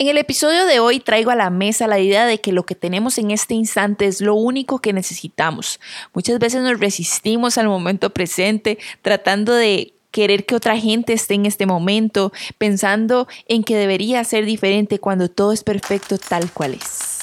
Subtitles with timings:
[0.00, 2.74] En el episodio de hoy traigo a la mesa la idea de que lo que
[2.74, 5.78] tenemos en este instante es lo único que necesitamos.
[6.14, 11.44] Muchas veces nos resistimos al momento presente tratando de querer que otra gente esté en
[11.44, 17.19] este momento, pensando en que debería ser diferente cuando todo es perfecto tal cual es.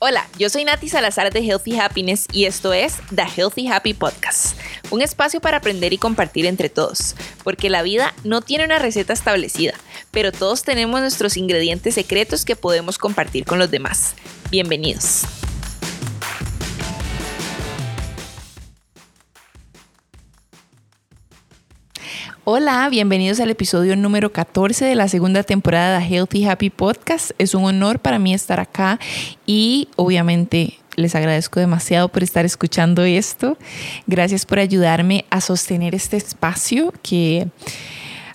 [0.00, 4.56] Hola, yo soy Nati Salazar de Healthy Happiness y esto es The Healthy Happy Podcast,
[4.90, 9.12] un espacio para aprender y compartir entre todos, porque la vida no tiene una receta
[9.12, 9.74] establecida,
[10.12, 14.14] pero todos tenemos nuestros ingredientes secretos que podemos compartir con los demás.
[14.52, 15.24] Bienvenidos.
[22.50, 27.32] Hola, bienvenidos al episodio número 14 de la segunda temporada de Healthy Happy Podcast.
[27.36, 28.98] Es un honor para mí estar acá
[29.44, 33.58] y obviamente les agradezco demasiado por estar escuchando esto.
[34.06, 37.48] Gracias por ayudarme a sostener este espacio que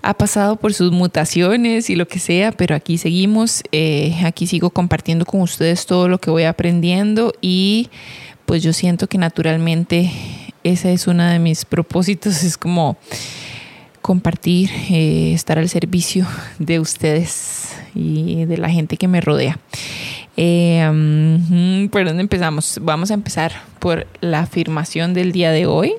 [0.03, 4.70] ha pasado por sus mutaciones y lo que sea, pero aquí seguimos, eh, aquí sigo
[4.70, 7.89] compartiendo con ustedes todo lo que voy aprendiendo y
[8.45, 10.11] pues yo siento que naturalmente
[10.64, 12.95] ese es uno de mis propósitos, es como
[14.04, 16.28] compartir, eh, estar al servicio
[16.59, 19.58] de ustedes y de la gente que me rodea.
[20.36, 22.80] Eh, ¿Por dónde empezamos?
[22.82, 25.94] Vamos a empezar por la afirmación del día de hoy.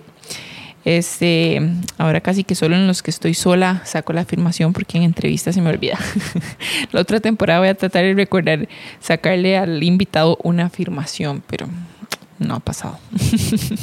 [0.85, 1.63] Este,
[1.97, 5.55] ahora casi que solo en los que estoy sola saco la afirmación porque en entrevistas
[5.55, 5.99] se me olvida.
[6.93, 8.69] la otra temporada voy a tratar de recordar
[9.01, 11.69] sacarle al invitado una afirmación, pero
[12.39, 12.99] no ha pasado.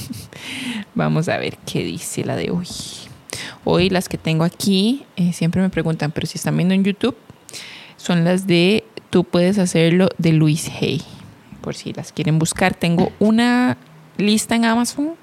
[0.95, 2.67] Vamos a ver qué dice la de hoy.
[3.63, 7.15] Hoy las que tengo aquí, eh, siempre me preguntan, pero si están viendo en YouTube,
[7.97, 11.01] son las de Tú puedes hacerlo de Luis Hay.
[11.59, 13.77] Por si las quieren buscar, tengo una
[14.17, 15.15] lista en Amazon,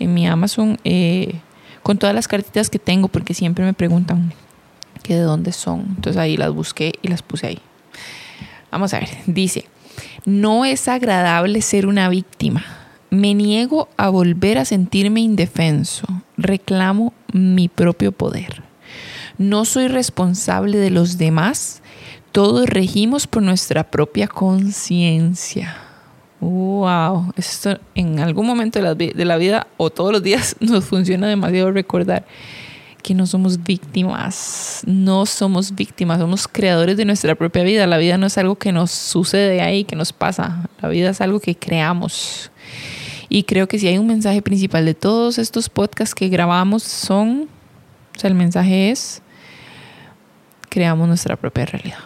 [0.00, 1.36] en mi Amazon, eh,
[1.84, 4.32] con todas las cartitas que tengo, porque siempre me preguntan
[5.04, 5.86] que de dónde son.
[5.90, 7.58] Entonces ahí las busqué y las puse ahí.
[8.72, 9.66] Vamos a ver, dice,
[10.24, 12.79] no es agradable ser una víctima
[13.10, 16.06] me niego a volver a sentirme indefenso.
[16.36, 18.62] Reclamo mi propio poder.
[19.38, 21.82] No soy responsable de los demás.
[22.32, 25.76] Todos regimos por nuestra propia conciencia.
[26.40, 30.84] Wow, esto en algún momento de la, de la vida o todos los días nos
[30.84, 32.24] funciona demasiado recordar
[33.02, 37.86] que no somos víctimas, no somos víctimas, somos creadores de nuestra propia vida.
[37.86, 40.68] La vida no es algo que nos sucede ahí, que nos pasa.
[40.80, 42.50] La vida es algo que creamos.
[43.32, 47.48] Y creo que si hay un mensaje principal de todos estos podcasts que grabamos son,
[48.16, 49.22] o sea, el mensaje es,
[50.68, 52.00] creamos nuestra propia realidad.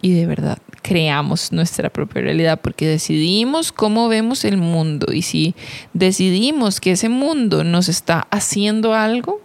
[0.00, 5.12] Y de verdad, creamos nuestra propia realidad porque decidimos cómo vemos el mundo.
[5.12, 5.56] Y si
[5.94, 9.40] decidimos que ese mundo nos está haciendo algo,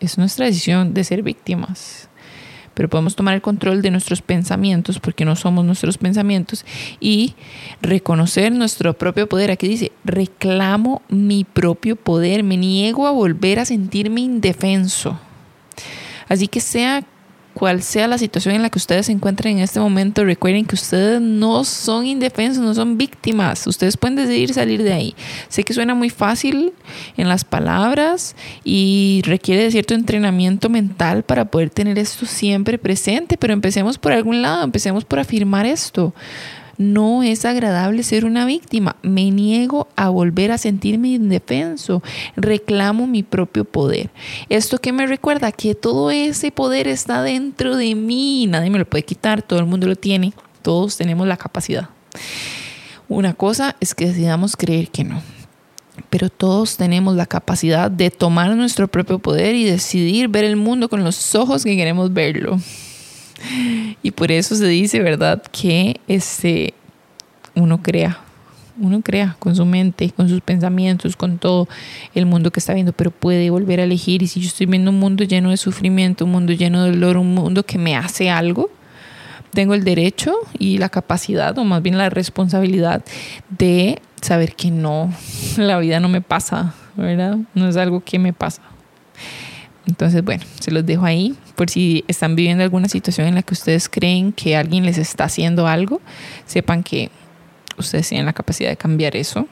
[0.00, 2.08] es nuestra decisión de ser víctimas
[2.76, 6.66] pero podemos tomar el control de nuestros pensamientos, porque no somos nuestros pensamientos,
[7.00, 7.34] y
[7.80, 9.50] reconocer nuestro propio poder.
[9.50, 15.18] Aquí dice, reclamo mi propio poder, me niego a volver a sentirme indefenso.
[16.28, 17.02] Así que sea
[17.56, 20.74] cual sea la situación en la que ustedes se encuentren en este momento, recuerden que
[20.74, 23.66] ustedes no son indefensos, no son víctimas.
[23.66, 25.14] Ustedes pueden decidir salir de ahí.
[25.48, 26.74] Sé que suena muy fácil
[27.16, 33.38] en las palabras y requiere de cierto entrenamiento mental para poder tener esto siempre presente,
[33.38, 36.12] pero empecemos por algún lado, empecemos por afirmar esto.
[36.78, 38.96] No es agradable ser una víctima.
[39.02, 42.02] Me niego a volver a sentirme indefenso.
[42.36, 44.10] Reclamo mi propio poder.
[44.48, 48.46] Esto que me recuerda que todo ese poder está dentro de mí.
[48.46, 49.42] Nadie me lo puede quitar.
[49.42, 50.34] Todo el mundo lo tiene.
[50.62, 51.88] Todos tenemos la capacidad.
[53.08, 55.22] Una cosa es que decidamos creer que no.
[56.10, 60.88] Pero todos tenemos la capacidad de tomar nuestro propio poder y decidir ver el mundo
[60.88, 62.58] con los ojos que queremos verlo.
[64.02, 66.74] Y por eso se dice, ¿verdad?, que este,
[67.54, 68.18] uno crea,
[68.80, 71.68] uno crea con su mente, con sus pensamientos, con todo
[72.14, 74.22] el mundo que está viendo, pero puede volver a elegir.
[74.22, 77.16] Y si yo estoy viendo un mundo lleno de sufrimiento, un mundo lleno de dolor,
[77.16, 78.70] un mundo que me hace algo,
[79.52, 83.04] tengo el derecho y la capacidad, o más bien la responsabilidad,
[83.58, 85.12] de saber que no,
[85.56, 87.38] la vida no me pasa, ¿verdad?
[87.54, 88.62] No es algo que me pasa.
[89.86, 93.54] Entonces, bueno, se los dejo ahí por si están viviendo alguna situación en la que
[93.54, 96.00] ustedes creen que alguien les está haciendo algo,
[96.44, 97.10] sepan que
[97.78, 99.48] ustedes tienen la capacidad de cambiar eso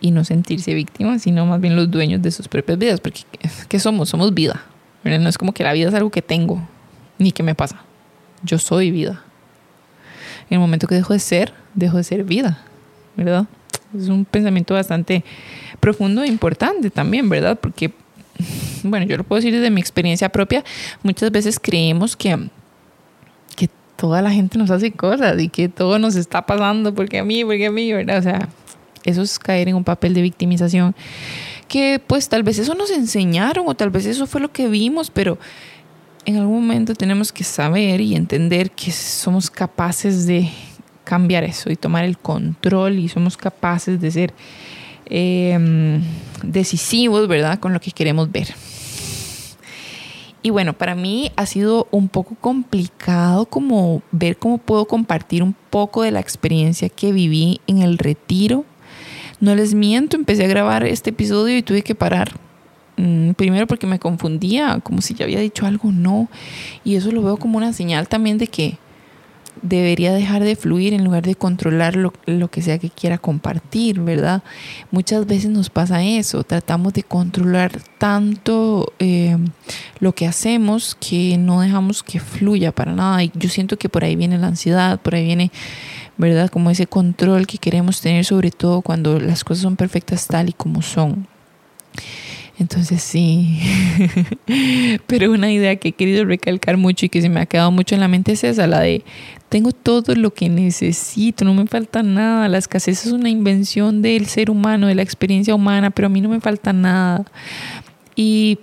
[0.00, 3.22] y no sentirse víctimas, sino más bien los dueños de sus propias vidas, porque
[3.68, 4.08] ¿qué somos?
[4.08, 4.62] Somos vida.
[5.04, 6.68] No es como que la vida es algo que tengo,
[7.18, 7.80] ni que me pasa.
[8.42, 9.22] Yo soy vida.
[10.50, 12.58] En el momento que dejo de ser, dejo de ser vida,
[13.16, 13.46] ¿verdad?
[13.96, 15.24] Es un pensamiento bastante
[15.80, 17.58] profundo e importante también, ¿verdad?
[17.58, 17.92] Porque
[18.82, 20.64] bueno, yo lo puedo decir desde mi experiencia propia,
[21.02, 22.48] muchas veces creemos que
[23.56, 27.24] que toda la gente nos hace cosas y que todo nos está pasando porque a
[27.24, 28.18] mí, porque a mí, ¿verdad?
[28.18, 28.48] O sea,
[29.04, 30.94] eso es caer en un papel de victimización
[31.68, 35.10] que pues tal vez eso nos enseñaron o tal vez eso fue lo que vimos,
[35.10, 35.38] pero
[36.24, 40.50] en algún momento tenemos que saber y entender que somos capaces de
[41.04, 44.34] cambiar eso y tomar el control y somos capaces de ser
[45.10, 46.02] em,
[46.42, 47.58] decisivos, ¿verdad?
[47.58, 48.54] Con lo que queremos ver.
[50.42, 55.54] Y bueno, para mí ha sido un poco complicado como ver cómo puedo compartir un
[55.70, 58.64] poco de la experiencia que viví en el retiro.
[59.40, 62.32] No les miento, empecé a grabar este episodio y tuve que parar.
[62.96, 66.28] Mm, primero porque me confundía, como si ya había dicho algo, no.
[66.84, 68.78] Y eso lo veo como una señal también de que
[69.62, 72.12] debería dejar de fluir en lugar de controlar lo,
[72.50, 74.42] que sea que quiera compartir, ¿verdad?
[74.90, 79.36] Muchas veces nos pasa eso, tratamos de controlar tanto eh,
[80.00, 83.22] lo que hacemos que no dejamos que fluya para nada.
[83.22, 85.50] Y yo siento que por ahí viene la ansiedad, por ahí viene,
[86.16, 86.50] ¿verdad?
[86.50, 90.52] Como ese control que queremos tener, sobre todo cuando las cosas son perfectas tal y
[90.52, 91.26] como son.
[92.58, 93.60] Entonces sí,
[95.06, 97.94] pero una idea que he querido recalcar mucho y que se me ha quedado mucho
[97.94, 99.04] en la mente es esa, la de
[99.48, 104.26] tengo todo lo que necesito, no me falta nada, la escasez es una invención del
[104.26, 107.24] ser humano, de la experiencia humana, pero a mí no me falta nada.
[108.14, 108.58] Y,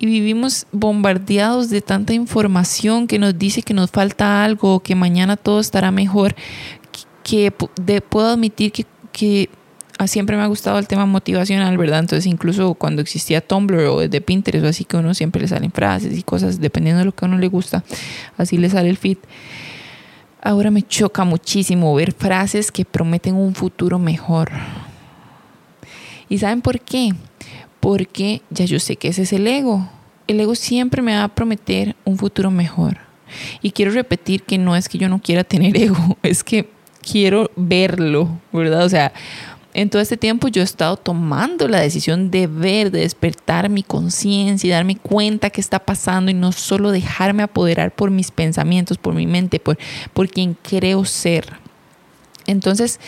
[0.00, 5.58] vivimos bombardeados de tanta información que nos dice que nos falta algo, que mañana todo
[5.58, 6.36] estará mejor,
[7.24, 9.50] que, puedo admitir que, que
[10.06, 12.00] siempre me ha gustado el tema motivacional, ¿verdad?
[12.00, 15.72] Entonces, incluso cuando existía Tumblr o de Pinterest o así, que uno siempre le salen
[15.72, 17.82] frases y cosas, dependiendo de lo que a uno le gusta,
[18.36, 19.18] así le sale el feed.
[20.40, 24.52] Ahora me choca muchísimo ver frases que prometen un futuro mejor.
[26.28, 27.12] ¿Y saben por qué?
[27.80, 29.88] Porque ya yo sé que ese es el ego.
[30.28, 32.98] El ego siempre me va a prometer un futuro mejor.
[33.62, 36.70] Y quiero repetir que no es que yo no quiera tener ego, es que
[37.02, 38.84] quiero verlo, ¿verdad?
[38.84, 39.12] O sea,
[39.80, 43.84] en todo este tiempo yo he estado tomando la decisión de ver, de despertar mi
[43.84, 48.98] conciencia y darme cuenta qué está pasando y no solo dejarme apoderar por mis pensamientos,
[48.98, 49.78] por mi mente, por,
[50.14, 51.58] por quien creo ser.
[52.48, 52.98] Entonces,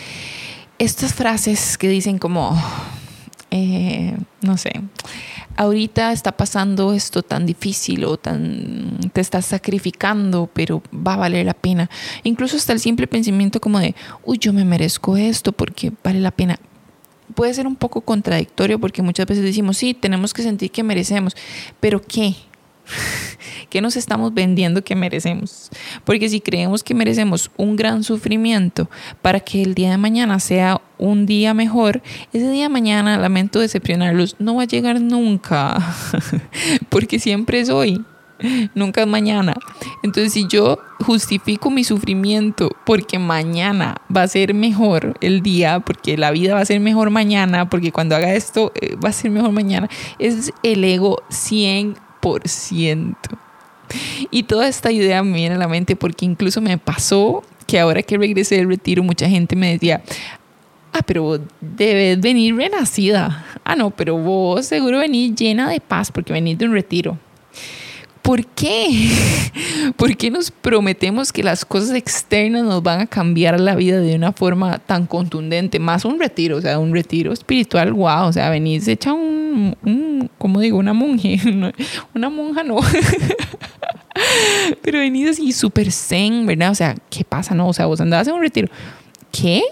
[0.79, 2.57] estas frases que dicen como,
[3.51, 4.73] eh, no sé,
[5.57, 11.47] ahorita está pasando esto tan difícil o tan te estás sacrificando, pero va a valer
[11.47, 11.91] la pena.
[12.23, 13.95] Incluso hasta el simple pensamiento como de,
[14.25, 16.59] uy, yo me merezco esto porque vale la pena.
[17.35, 21.37] Puede ser un poco contradictorio porque muchas veces decimos, sí, tenemos que sentir que merecemos,
[21.79, 22.35] pero ¿qué?
[23.71, 25.71] ¿Qué nos estamos vendiendo que merecemos?
[26.05, 28.91] Porque si creemos que merecemos un gran sufrimiento
[29.23, 32.03] para que el día de mañana sea un día mejor,
[32.33, 35.79] ese día de mañana, lamento decepcionarlos, no va a llegar nunca,
[36.89, 38.05] porque siempre es hoy.
[38.75, 39.55] Nunca es mañana.
[40.03, 46.17] Entonces, si yo justifico mi sufrimiento porque mañana va a ser mejor el día, porque
[46.17, 49.31] la vida va a ser mejor mañana, porque cuando haga esto eh, va a ser
[49.31, 51.97] mejor mañana, es el ego 100%.
[54.31, 58.03] Y toda esta idea me viene a la mente porque incluso me pasó que ahora
[58.03, 60.03] que regresé del retiro, mucha gente me decía,
[60.93, 63.45] ah, pero debes venir renacida.
[63.65, 67.19] Ah, no, pero vos seguro venís llena de paz porque venís de un retiro.
[68.23, 69.11] ¿Por qué?
[69.97, 74.15] ¿Por qué nos prometemos que las cosas externas nos van a cambiar la vida de
[74.15, 75.79] una forma tan contundente?
[75.79, 80.31] Más un retiro, o sea, un retiro espiritual, wow, o sea, venís hecha un, un
[80.39, 80.79] ¿cómo digo?
[80.79, 81.41] Una monje,
[82.15, 82.79] una monja no.
[84.83, 86.71] Pero venís así súper zen, ¿verdad?
[86.71, 87.55] O sea, ¿qué pasa?
[87.55, 88.69] No, o sea, vos andabas en un retiro.
[89.33, 89.63] ¿Qué?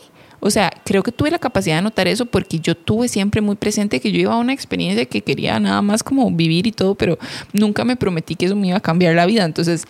[0.41, 3.57] O sea, creo que tuve la capacidad de notar eso porque yo tuve siempre muy
[3.57, 6.95] presente que yo iba a una experiencia que quería nada más como vivir y todo,
[6.95, 7.19] pero
[7.53, 9.45] nunca me prometí que eso me iba a cambiar la vida.
[9.45, 9.85] Entonces,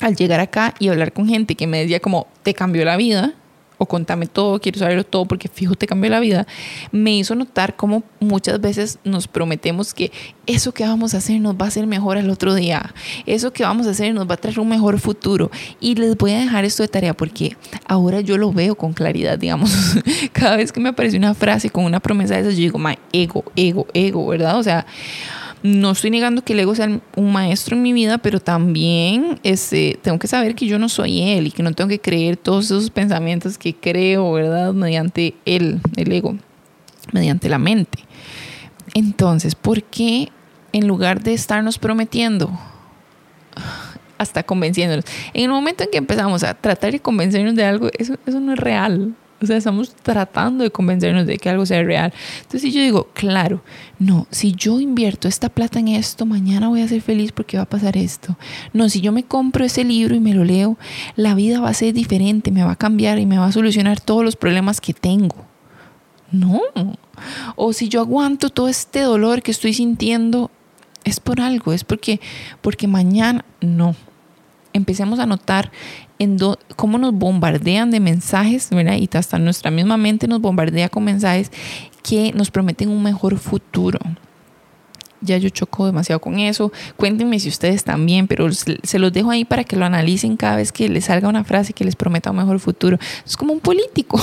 [0.00, 3.34] al llegar acá y hablar con gente que me decía como, te cambió la vida,
[3.78, 6.46] o contame todo, quiero saberlo todo porque fijo te cambió la vida,
[6.92, 10.10] me hizo notar cómo muchas veces nos prometemos que
[10.46, 12.94] eso que vamos a hacer nos va a hacer mejor al otro día,
[13.26, 15.50] eso que vamos a hacer nos va a traer un mejor futuro.
[15.80, 17.56] Y les voy a dejar esto de tarea porque
[17.86, 19.70] ahora yo lo veo con claridad, digamos,
[20.32, 22.98] cada vez que me aparece una frase con una promesa de esas, yo digo, my
[23.12, 24.58] ego, ego, ego, ¿verdad?
[24.58, 24.86] O sea,
[25.62, 29.98] no estoy negando que el ego sea un maestro en mi vida, pero también este,
[30.02, 32.66] tengo que saber que yo no soy él y que no tengo que creer todos
[32.66, 34.72] esos pensamientos que creo, ¿verdad?
[34.72, 36.36] Mediante él, el ego,
[37.12, 37.98] mediante la mente.
[38.94, 40.28] Entonces, ¿por qué
[40.72, 42.50] en lugar de estarnos prometiendo,
[44.18, 48.16] hasta convenciéndonos, en el momento en que empezamos a tratar de convencernos de algo, eso,
[48.26, 49.14] eso no es real.
[49.40, 52.12] O sea, estamos tratando de convencernos de que algo sea real.
[52.42, 53.62] Entonces yo digo, claro,
[54.00, 57.62] no, si yo invierto esta plata en esto, mañana voy a ser feliz porque va
[57.62, 58.36] a pasar esto.
[58.72, 60.76] No, si yo me compro ese libro y me lo leo,
[61.14, 64.00] la vida va a ser diferente, me va a cambiar y me va a solucionar
[64.00, 65.36] todos los problemas que tengo.
[66.32, 66.60] No.
[67.56, 70.50] O si yo aguanto todo este dolor que estoy sintiendo,
[71.04, 72.20] es por algo, es porque,
[72.60, 73.94] porque mañana no.
[74.72, 75.70] Empecemos a notar
[76.18, 76.38] en
[76.76, 78.96] cómo nos bombardean de mensajes, ¿verdad?
[78.96, 81.50] Y hasta nuestra misma mente nos bombardea con mensajes
[82.02, 83.98] que nos prometen un mejor futuro.
[85.20, 86.72] Ya yo choco demasiado con eso.
[86.96, 90.70] Cuéntenme si ustedes también, pero se los dejo ahí para que lo analicen cada vez
[90.70, 92.98] que les salga una frase que les prometa un mejor futuro.
[93.26, 94.20] Es como un político.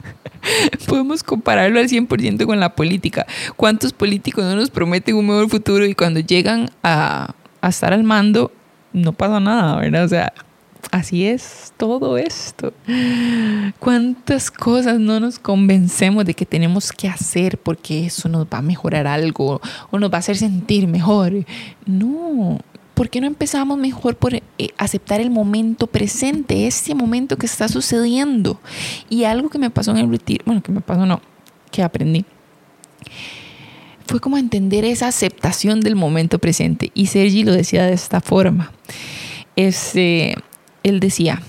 [0.86, 3.26] Podemos compararlo al 100% con la política.
[3.56, 8.04] ¿Cuántos políticos no nos prometen un mejor futuro y cuando llegan a, a estar al
[8.04, 8.52] mando
[8.94, 10.04] no pasa nada, ¿verdad?
[10.04, 10.32] O sea,
[10.90, 12.72] así es todo esto.
[13.78, 18.62] ¿Cuántas cosas no nos convencemos de que tenemos que hacer porque eso nos va a
[18.62, 19.60] mejorar algo
[19.90, 21.44] o nos va a hacer sentir mejor?
[21.84, 22.60] No.
[22.94, 24.42] ¿Por qué no empezamos mejor por eh,
[24.78, 28.60] aceptar el momento presente, este momento que está sucediendo?
[29.10, 31.20] Y algo que me pasó en el retiro, bueno, que me pasó no,
[31.72, 32.24] que aprendí,
[34.06, 36.90] fue como entender esa aceptación del momento presente.
[36.94, 38.72] Y Sergi lo decía de esta forma.
[39.56, 40.34] Este,
[40.82, 41.42] él decía,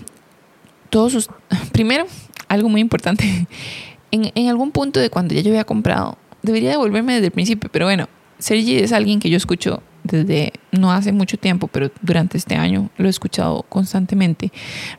[0.90, 1.30] todos sus,
[1.72, 2.06] primero,
[2.48, 3.48] algo muy importante,
[4.12, 7.70] en, en, algún punto de cuando ya yo había comprado, debería devolverme desde el principio,
[7.72, 8.08] pero bueno,
[8.40, 12.90] Sergi es alguien que yo escucho desde no hace mucho tiempo, pero durante este año
[12.98, 14.52] lo he escuchado constantemente.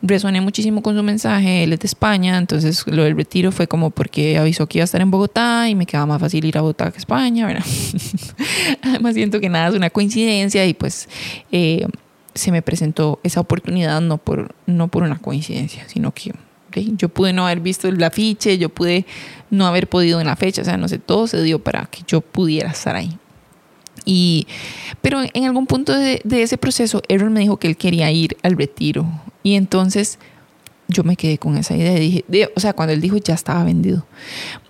[0.02, 3.90] Resoné muchísimo con su mensaje, él es de España, entonces lo del retiro fue como
[3.90, 6.60] porque avisó que iba a estar en Bogotá y me quedaba más fácil ir a
[6.60, 7.64] Bogotá que España, ¿verdad?
[8.82, 11.08] Además siento que nada es una coincidencia y pues
[11.52, 11.86] eh,
[12.34, 16.32] se me presentó esa oportunidad no por, no por una coincidencia, sino que
[16.96, 19.06] yo pude no haber visto el afiche, yo pude
[19.50, 22.02] no haber podido en la fecha, o sea, no sé, todo se dio para que
[22.06, 23.16] yo pudiera estar ahí.
[24.06, 24.46] Y,
[25.02, 28.38] pero en algún punto de, de ese proceso, Aaron me dijo que él quería ir
[28.42, 29.04] al retiro.
[29.42, 30.18] Y entonces
[30.88, 31.94] yo me quedé con esa idea.
[31.94, 34.06] Dije, o sea, cuando él dijo ya estaba vendido.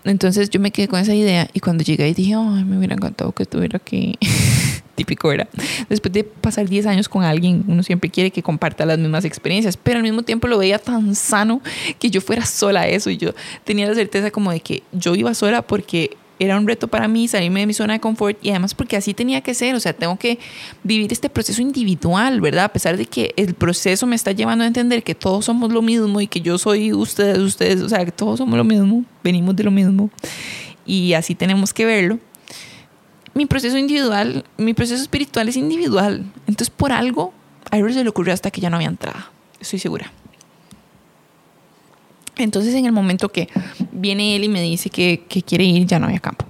[0.05, 2.95] Entonces yo me quedé con esa idea y cuando llegué y dije, ay, me hubiera
[2.95, 4.19] encantado que estuviera aquí.
[4.95, 5.47] Típico era.
[5.91, 9.77] Después de pasar 10 años con alguien, uno siempre quiere que comparta las mismas experiencias,
[9.77, 11.61] pero al mismo tiempo lo veía tan sano
[11.99, 15.35] que yo fuera sola eso y yo tenía la certeza como de que yo iba
[15.35, 18.75] sola porque era un reto para mí salirme de mi zona de confort y además
[18.75, 20.39] porque así tenía que ser, o sea, tengo que
[20.83, 22.65] vivir este proceso individual, ¿verdad?
[22.65, 25.83] A pesar de que el proceso me está llevando a entender que todos somos lo
[25.83, 29.57] mismo y que yo soy ustedes, ustedes, o sea, que todos somos lo mismo, venimos
[29.57, 30.11] de lo mismo
[30.85, 32.19] y así tenemos que verlo.
[33.35, 37.33] Mi proceso individual, mi proceso espiritual es individual, entonces por algo
[37.71, 40.13] a él se le ocurrió hasta que ya no había entrada, estoy segura.
[42.39, 43.49] Entonces en el momento que
[43.93, 46.47] viene él y me dice que, quiere ir, ya no había campo.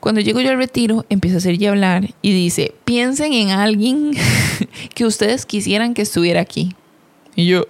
[0.00, 4.12] Cuando llego yo al retiro, empieza a hacer y hablar y dice, piensen en alguien
[4.94, 6.74] que ustedes quisieran que estuviera aquí.
[7.36, 7.66] Y yo,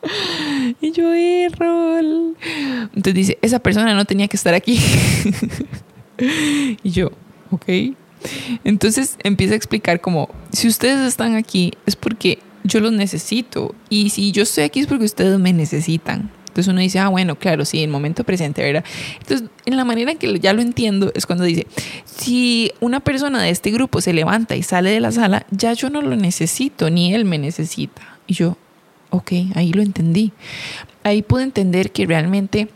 [0.80, 2.36] y yo, Errol.
[2.94, 4.80] Entonces dice, esa persona no tenía que estar aquí.
[6.82, 7.12] y yo,
[7.50, 7.66] ok.
[8.64, 13.74] Entonces empieza a explicar como, si ustedes están aquí es porque yo los necesito.
[13.88, 16.30] Y si yo estoy aquí es porque ustedes me necesitan.
[16.50, 18.84] Entonces uno dice, ah, bueno, claro, sí, en momento presente, ¿verdad?
[19.20, 21.68] Entonces, en la manera en que ya lo entiendo es cuando dice,
[22.04, 25.90] si una persona de este grupo se levanta y sale de la sala, ya yo
[25.90, 28.02] no lo necesito, ni él me necesita.
[28.26, 28.56] Y yo,
[29.10, 30.32] ok, ahí lo entendí.
[31.04, 32.68] Ahí pude entender que realmente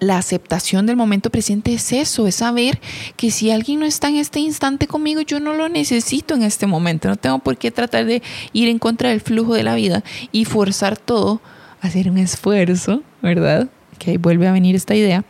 [0.00, 2.80] la aceptación del momento presente es eso, es saber
[3.16, 6.66] que si alguien no está en este instante conmigo, yo no lo necesito en este
[6.66, 7.08] momento.
[7.08, 8.22] No tengo por qué tratar de
[8.52, 11.40] ir en contra del flujo de la vida y forzar todo
[11.80, 13.68] a hacer un esfuerzo, ¿verdad?
[13.98, 15.24] Que ahí vuelve a venir esta idea,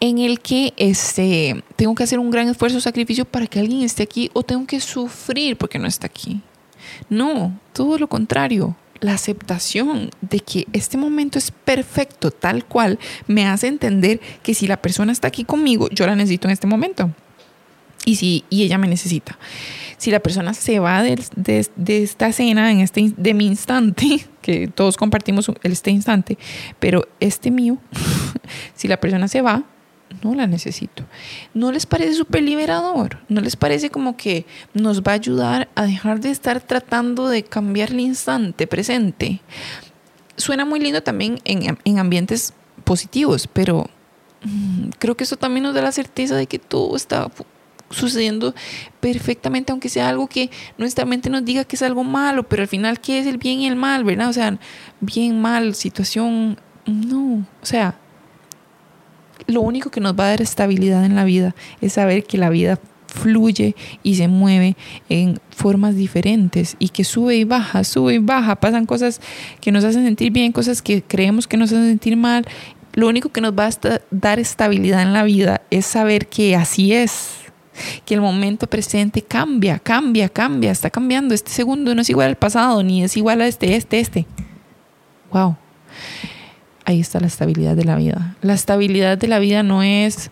[0.00, 4.02] en el que este, tengo que hacer un gran esfuerzo, sacrificio para que alguien esté
[4.02, 6.40] aquí o tengo que sufrir porque no está aquí.
[7.08, 13.46] No, todo lo contrario la aceptación de que este momento es perfecto tal cual me
[13.46, 17.10] hace entender que si la persona está aquí conmigo, yo la necesito en este momento.
[18.06, 19.38] Y, si, y ella me necesita.
[19.98, 24.68] Si la persona se va de, de, esta escena, en este, de mi instante, que
[24.68, 26.38] todos compartimos este instante,
[26.78, 27.76] pero este mío,
[28.74, 29.64] si la persona se va,
[30.22, 31.04] no la necesito.
[31.52, 33.18] ¿No les parece súper liberador?
[33.28, 37.42] ¿No les parece como que nos va a ayudar a dejar de estar tratando de
[37.42, 39.40] cambiar el instante presente?
[40.36, 42.54] Suena muy lindo también en, en ambientes
[42.84, 43.88] positivos, pero
[44.42, 47.30] mm, creo que eso también nos da la certeza de que todo está
[47.90, 48.54] sucediendo
[49.00, 52.68] perfectamente, aunque sea algo que nuestra mente nos diga que es algo malo, pero al
[52.68, 54.28] final, ¿qué es el bien y el mal, verdad?
[54.28, 54.58] O sea,
[55.00, 57.98] bien, mal, situación No, o sea,
[59.46, 62.50] lo único que nos va a dar estabilidad en la vida es saber que la
[62.50, 62.78] vida
[63.14, 64.76] fluye y se mueve
[65.08, 69.20] en formas diferentes y que sube y baja, sube y baja, pasan cosas
[69.60, 72.44] que nos hacen sentir bien, cosas que creemos que nos hacen sentir mal.
[72.92, 76.92] Lo único que nos va a dar estabilidad en la vida es saber que así
[76.92, 77.36] es,
[78.04, 81.34] que el momento presente cambia, cambia, cambia, está cambiando.
[81.34, 84.26] Este segundo no es igual al pasado, ni es igual a este, este, este.
[85.32, 85.56] Wow.
[86.84, 88.36] Ahí está la estabilidad de la vida.
[88.42, 90.30] La estabilidad de la vida no es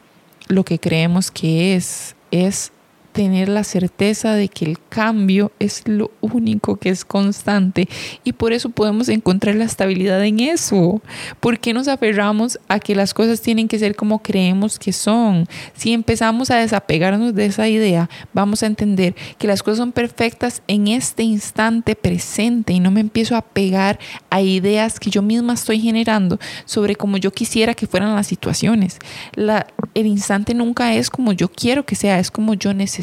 [0.48, 2.72] lo que creemos que es, es
[3.12, 7.88] tener la certeza de que el cambio es lo único que es constante
[8.24, 11.02] y por eso podemos encontrar la estabilidad en eso.
[11.40, 15.46] ¿Por qué nos aferramos a que las cosas tienen que ser como creemos que son?
[15.74, 20.62] Si empezamos a desapegarnos de esa idea, vamos a entender que las cosas son perfectas
[20.66, 23.98] en este instante presente y no me empiezo a pegar
[24.30, 28.98] a ideas que yo misma estoy generando sobre cómo yo quisiera que fueran las situaciones.
[29.34, 33.01] La, el instante nunca es como yo quiero que sea, es como yo necesito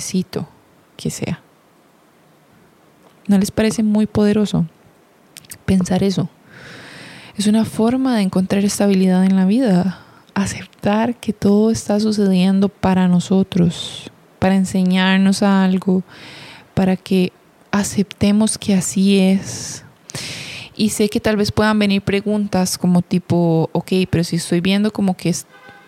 [0.97, 1.41] que sea.
[3.27, 4.65] ¿No les parece muy poderoso
[5.65, 6.29] pensar eso?
[7.37, 10.01] Es una forma de encontrar estabilidad en la vida,
[10.33, 16.03] aceptar que todo está sucediendo para nosotros, para enseñarnos algo,
[16.73, 17.31] para que
[17.71, 19.83] aceptemos que así es.
[20.75, 24.91] Y sé que tal vez puedan venir preguntas como tipo, ok, pero si estoy viendo
[24.91, 25.29] como que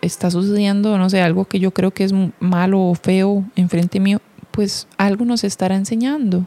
[0.01, 4.19] está sucediendo, no sé, algo que yo creo que es malo o feo enfrente mío,
[4.51, 6.45] pues algo nos estará enseñando.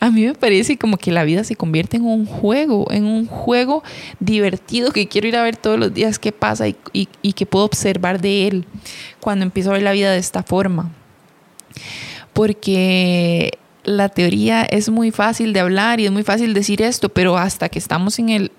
[0.00, 3.26] A mí me parece como que la vida se convierte en un juego, en un
[3.26, 3.82] juego
[4.20, 7.64] divertido que quiero ir a ver todos los días qué pasa y, y que puedo
[7.64, 8.66] observar de él
[9.20, 10.90] cuando empiezo a ver la vida de esta forma.
[12.34, 17.38] Porque la teoría es muy fácil de hablar y es muy fácil decir esto, pero
[17.38, 18.52] hasta que estamos en el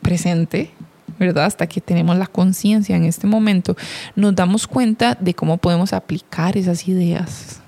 [0.00, 0.70] presente,
[1.18, 1.44] ¿verdad?
[1.44, 3.76] Hasta que tenemos la conciencia en este momento,
[4.16, 7.60] nos damos cuenta de cómo podemos aplicar esas ideas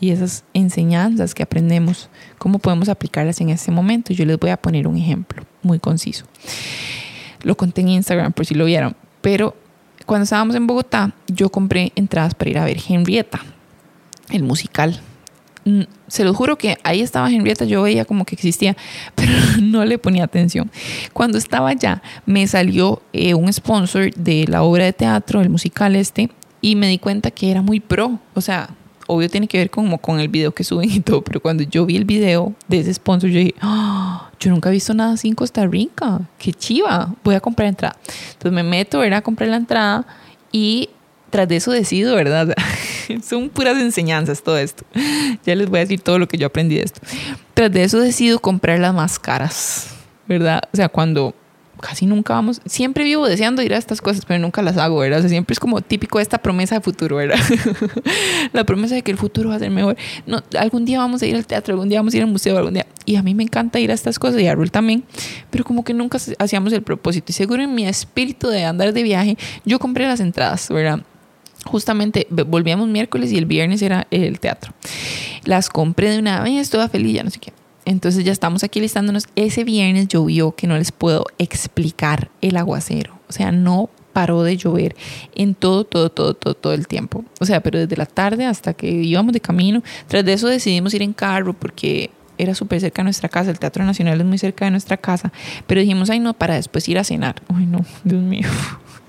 [0.00, 4.12] y esas enseñanzas que aprendemos, cómo podemos aplicarlas en este momento.
[4.12, 6.24] Yo les voy a poner un ejemplo muy conciso.
[7.42, 9.54] Lo conté en Instagram por si lo vieron, pero
[10.06, 13.40] cuando estábamos en Bogotá, yo compré entradas para ir a ver Henrietta,
[14.30, 15.00] el musical
[16.06, 18.76] se lo juro que ahí estaba Henrietta, yo veía como que existía,
[19.14, 20.70] pero no le ponía atención.
[21.12, 25.96] Cuando estaba allá, me salió eh, un sponsor de la obra de teatro, el musical
[25.96, 28.18] este, y me di cuenta que era muy pro.
[28.34, 28.70] O sea,
[29.06, 31.84] obvio tiene que ver como con el video que suben y todo, pero cuando yo
[31.84, 35.28] vi el video de ese sponsor, yo dije, ah, yo nunca he visto nada así
[35.28, 37.96] en Costa Rica, qué chiva, voy a comprar entrada.
[38.32, 40.06] Entonces me meto, era a comprar la entrada
[40.52, 40.90] y
[41.30, 42.54] tras de eso decido, ¿verdad?
[43.22, 44.84] Son puras enseñanzas todo esto.
[45.44, 47.00] Ya les voy a decir todo lo que yo aprendí de esto.
[47.54, 49.88] Tras de eso decido comprar las más caras,
[50.26, 50.62] ¿verdad?
[50.72, 51.34] O sea, cuando
[51.80, 55.18] casi nunca vamos, siempre vivo deseando ir a estas cosas, pero nunca las hago, ¿verdad?
[55.18, 57.38] O sea, siempre es como típico esta promesa de futuro, ¿verdad?
[58.52, 59.96] la promesa de que el futuro va a ser mejor.
[60.26, 62.56] No, algún día vamos a ir al teatro, algún día vamos a ir al museo,
[62.56, 62.86] algún día.
[63.06, 65.04] Y a mí me encanta ir a estas cosas y a Rul también,
[65.50, 67.26] pero como que nunca hacíamos el propósito.
[67.30, 71.00] Y seguro en mi espíritu de andar de viaje, yo compré las entradas, ¿verdad?
[71.64, 74.72] Justamente volvíamos miércoles y el viernes era el teatro.
[75.44, 77.52] Las compré de una vez, toda feliz, ya no sé qué.
[77.84, 79.26] Entonces ya estamos aquí listándonos.
[79.36, 83.18] Ese viernes llovió que no les puedo explicar el aguacero.
[83.28, 84.96] O sea, no paró de llover
[85.34, 87.24] en todo, todo, todo, todo, todo el tiempo.
[87.40, 89.82] O sea, pero desde la tarde hasta que íbamos de camino.
[90.08, 93.50] Tras de eso decidimos ir en carro porque era súper cerca de nuestra casa.
[93.50, 95.32] El Teatro Nacional es muy cerca de nuestra casa.
[95.66, 97.36] Pero dijimos, ay no, para después ir a cenar.
[97.48, 98.48] Ay no, Dios mío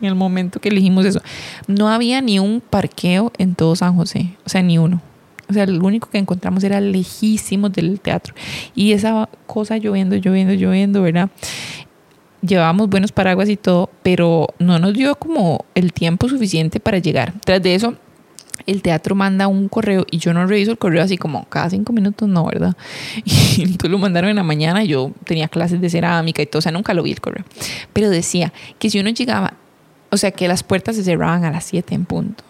[0.01, 1.21] en el momento que elegimos eso.
[1.67, 5.01] No había ni un parqueo en todo San José, o sea, ni uno.
[5.49, 8.33] O sea, lo único que encontramos era lejísimo del teatro.
[8.73, 11.29] Y esa cosa lloviendo, lloviendo, lloviendo, ¿verdad?
[12.41, 17.33] Llevábamos buenos paraguas y todo, pero no nos dio como el tiempo suficiente para llegar.
[17.43, 17.95] Tras de eso,
[18.65, 21.93] el teatro manda un correo y yo no reviso el correo así como cada cinco
[21.93, 22.75] minutos, no, ¿verdad?
[23.25, 26.61] Y entonces lo mandaron en la mañana, yo tenía clases de cerámica y todo, o
[26.61, 27.43] sea, nunca lo vi el correo.
[27.91, 29.55] Pero decía que si uno llegaba
[30.11, 32.43] o sea que las puertas se cerraban a las 7 en punto,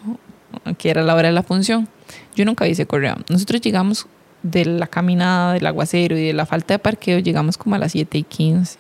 [0.78, 1.88] que era la hora de la función.
[2.36, 3.16] Yo nunca vi ese correo.
[3.30, 4.08] Nosotros llegamos
[4.44, 7.92] de la caminada, del aguacero y de la falta de parqueo, llegamos como a las
[7.92, 8.80] 7 y 15.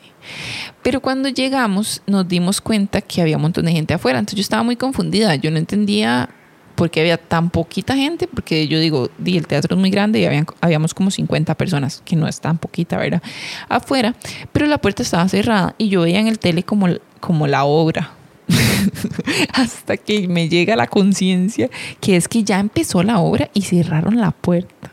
[0.82, 4.20] Pero cuando llegamos nos dimos cuenta que había un montón de gente afuera.
[4.20, 5.36] Entonces yo estaba muy confundida.
[5.36, 6.30] Yo no entendía
[6.76, 10.20] por qué había tan poquita gente, porque yo digo, di, el teatro es muy grande
[10.20, 13.22] y habían, habíamos como 50 personas, que no es tan poquita, ¿verdad?
[13.70, 14.16] Afuera,
[14.52, 16.88] pero la puerta estaba cerrada y yo veía en el tele como,
[17.20, 18.14] como la obra,
[19.54, 24.18] hasta que me llega la conciencia que es que ya empezó la obra y cerraron
[24.18, 24.92] la puerta.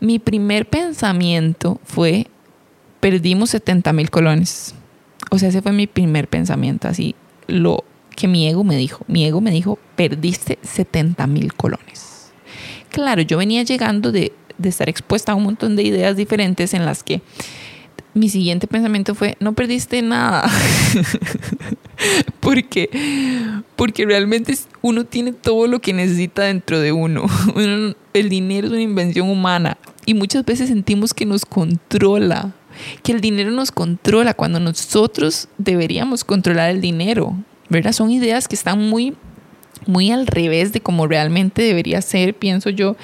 [0.00, 2.26] Mi primer pensamiento fue,
[3.00, 4.74] perdimos 70 mil colones.
[5.30, 7.14] O sea, ese fue mi primer pensamiento, así
[7.46, 7.84] lo
[8.14, 9.04] que mi ego me dijo.
[9.08, 12.32] Mi ego me dijo, perdiste 70 mil colones.
[12.90, 16.84] Claro, yo venía llegando de, de estar expuesta a un montón de ideas diferentes en
[16.84, 17.22] las que
[18.14, 20.48] mi siguiente pensamiento fue, no perdiste nada.
[22.40, 22.90] porque,
[23.76, 27.26] porque realmente uno tiene todo lo que necesita dentro de uno.
[28.12, 32.54] El dinero es una invención humana y muchas veces sentimos que nos controla,
[33.02, 37.34] que el dinero nos controla cuando nosotros deberíamos controlar el dinero.
[37.70, 37.92] ¿Verdad?
[37.92, 39.14] Son ideas que están muy,
[39.86, 42.94] muy al revés de como realmente debería ser, pienso yo.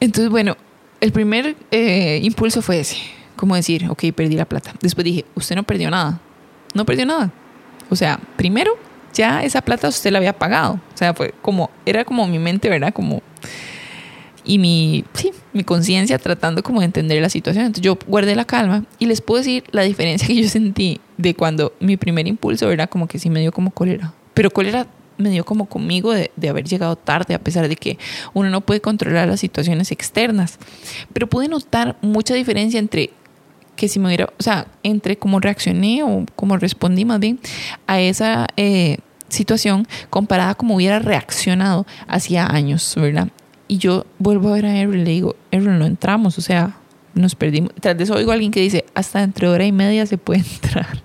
[0.00, 0.56] Entonces, bueno,
[1.00, 2.96] el primer eh, impulso fue ese
[3.36, 4.72] como decir, ok, perdí la plata.
[4.80, 6.20] Después dije, usted no perdió nada.
[6.72, 7.32] No perdió nada.
[7.90, 8.72] O sea, primero,
[9.14, 10.74] ya esa plata usted la había pagado.
[10.74, 12.92] O sea, fue como, era como mi mente, ¿verdad?
[12.92, 13.22] Como,
[14.44, 17.66] y mi, sí, mi conciencia tratando como de entender la situación.
[17.66, 21.34] Entonces yo guardé la calma y les puedo decir la diferencia que yo sentí de
[21.34, 24.12] cuando mi primer impulso era como que sí me dio como cólera.
[24.34, 27.98] Pero cólera me dio como conmigo de, de, haber llegado tarde, a pesar de que
[28.32, 30.58] uno no puede controlar las situaciones externas.
[31.12, 33.10] Pero pude notar mucha diferencia entre
[33.76, 37.38] que si me hubiera, o sea, entre cómo reaccioné o cómo respondí más bien
[37.86, 43.28] a esa eh, situación comparada a cómo hubiera reaccionado hacía años, ¿verdad?
[43.68, 46.76] Y yo vuelvo a ver a Errol y le digo, Errol, no entramos, o sea,
[47.14, 47.72] nos perdimos.
[47.80, 50.40] Tras de eso oigo a alguien que dice, hasta entre hora y media se puede
[50.54, 51.02] entrar.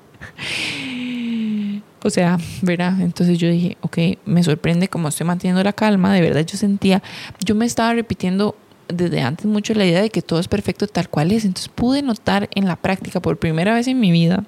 [2.03, 3.01] o sea, ¿verdad?
[3.01, 7.01] Entonces yo dije, ok, me sorprende cómo estoy manteniendo la calma, de verdad yo sentía,
[7.43, 8.55] yo me estaba repitiendo
[8.89, 11.45] desde antes mucho la idea de que todo es perfecto tal cual es.
[11.45, 14.43] Entonces pude notar en la práctica por primera vez en mi vida,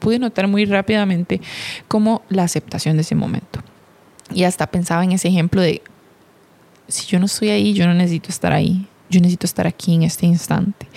[0.00, 1.40] pude notar muy rápidamente
[1.86, 3.60] como la aceptación de ese momento.
[4.32, 5.82] Y hasta pensaba en ese ejemplo de,
[6.88, 8.86] si yo no estoy ahí, yo no necesito estar ahí.
[9.10, 10.88] Yo necesito estar aquí en este instante.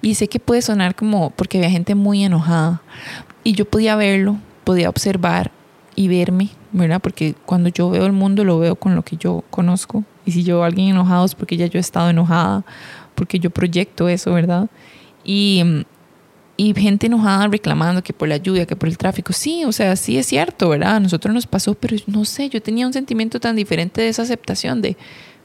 [0.00, 2.80] Y sé que puede sonar como porque había gente muy enojada.
[3.42, 5.50] Y yo podía verlo, podía observar
[5.96, 7.00] y verme, ¿verdad?
[7.00, 10.42] Porque cuando yo veo el mundo lo veo con lo que yo conozco, y si
[10.42, 12.64] yo veo alguien enojado es porque ya yo he estado enojada,
[13.14, 14.68] porque yo proyecto eso, ¿verdad?
[15.24, 15.62] Y,
[16.56, 19.32] y gente enojada reclamando que por la lluvia, que por el tráfico.
[19.32, 20.96] Sí, o sea, sí es cierto, ¿verdad?
[20.96, 24.22] A nosotros nos pasó, pero no sé, yo tenía un sentimiento tan diferente de esa
[24.22, 24.96] aceptación de,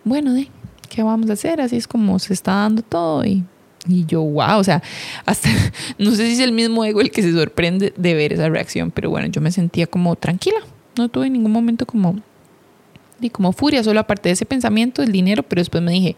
[0.04, 0.50] bueno, de,
[0.90, 1.62] ¿qué vamos a hacer?
[1.62, 3.44] Así es como se está dando todo y
[3.88, 4.84] y yo, wow, o sea,
[5.26, 5.50] hasta
[5.98, 8.92] no sé si es el mismo ego el que se sorprende de ver esa reacción,
[8.92, 10.60] pero bueno, yo me sentía como tranquila,
[10.98, 12.22] no tuve ningún momento como
[13.22, 16.16] y como furia, solo aparte de ese pensamiento del dinero, pero después me dije,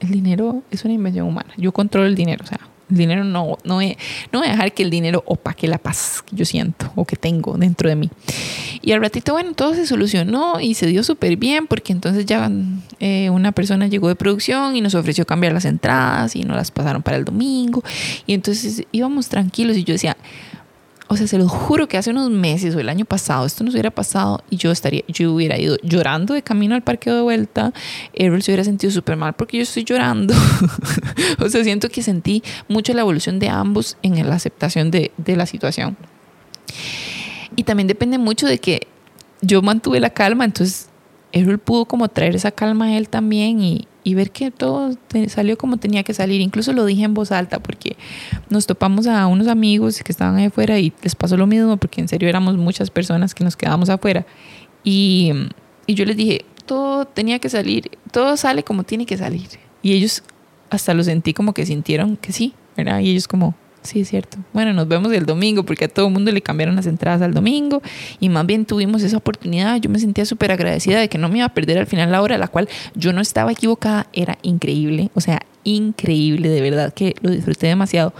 [0.00, 2.60] el dinero es una invención humana, yo controlo el dinero, o sea,
[2.92, 3.96] el dinero no, no, voy,
[4.32, 7.16] no voy a dejar que el dinero opaque la paz que yo siento o que
[7.16, 8.10] tengo dentro de mí.
[8.82, 12.50] Y al ratito, bueno, todo se solucionó y se dio súper bien porque entonces ya
[13.00, 16.70] eh, una persona llegó de producción y nos ofreció cambiar las entradas y nos las
[16.70, 17.82] pasaron para el domingo.
[18.26, 20.16] Y entonces íbamos tranquilos y yo decía,
[21.12, 23.74] o sea, se lo juro que hace unos meses o el año pasado esto nos
[23.74, 27.74] hubiera pasado y yo estaría, yo hubiera ido llorando de camino al parque de vuelta.
[28.14, 30.32] Errol se hubiera sentido súper mal porque yo estoy llorando.
[31.38, 35.36] o sea, siento que sentí mucho la evolución de ambos en la aceptación de, de
[35.36, 35.98] la situación.
[37.56, 38.86] Y también depende mucho de que
[39.42, 40.88] yo mantuve la calma, entonces
[41.32, 44.96] Errol pudo como traer esa calma a él también y, y ver que todo
[45.28, 46.40] salió como tenía que salir.
[46.40, 47.96] Incluso lo dije en voz alta porque
[48.50, 52.00] nos topamos a unos amigos que estaban ahí afuera y les pasó lo mismo porque
[52.00, 54.26] en serio éramos muchas personas que nos quedamos afuera.
[54.84, 55.32] Y,
[55.86, 59.48] y yo les dije, todo tenía que salir, todo sale como tiene que salir.
[59.82, 60.22] Y ellos
[60.70, 63.00] hasta lo sentí como que sintieron que sí, ¿verdad?
[63.00, 64.38] Y ellos como, Sí, es cierto.
[64.52, 67.34] Bueno, nos vemos el domingo porque a todo el mundo le cambiaron las entradas al
[67.34, 67.82] domingo
[68.20, 69.76] y más bien tuvimos esa oportunidad.
[69.80, 72.22] Yo me sentía súper agradecida de que no me iba a perder al final la
[72.22, 74.06] hora, la cual yo no estaba equivocada.
[74.12, 78.14] Era increíble, o sea, increíble, de verdad que lo disfruté demasiado.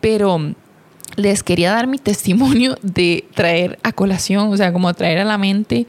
[0.00, 0.54] Pero
[1.16, 5.38] les quería dar mi testimonio de traer a colación, o sea, como traer a la
[5.38, 5.86] mente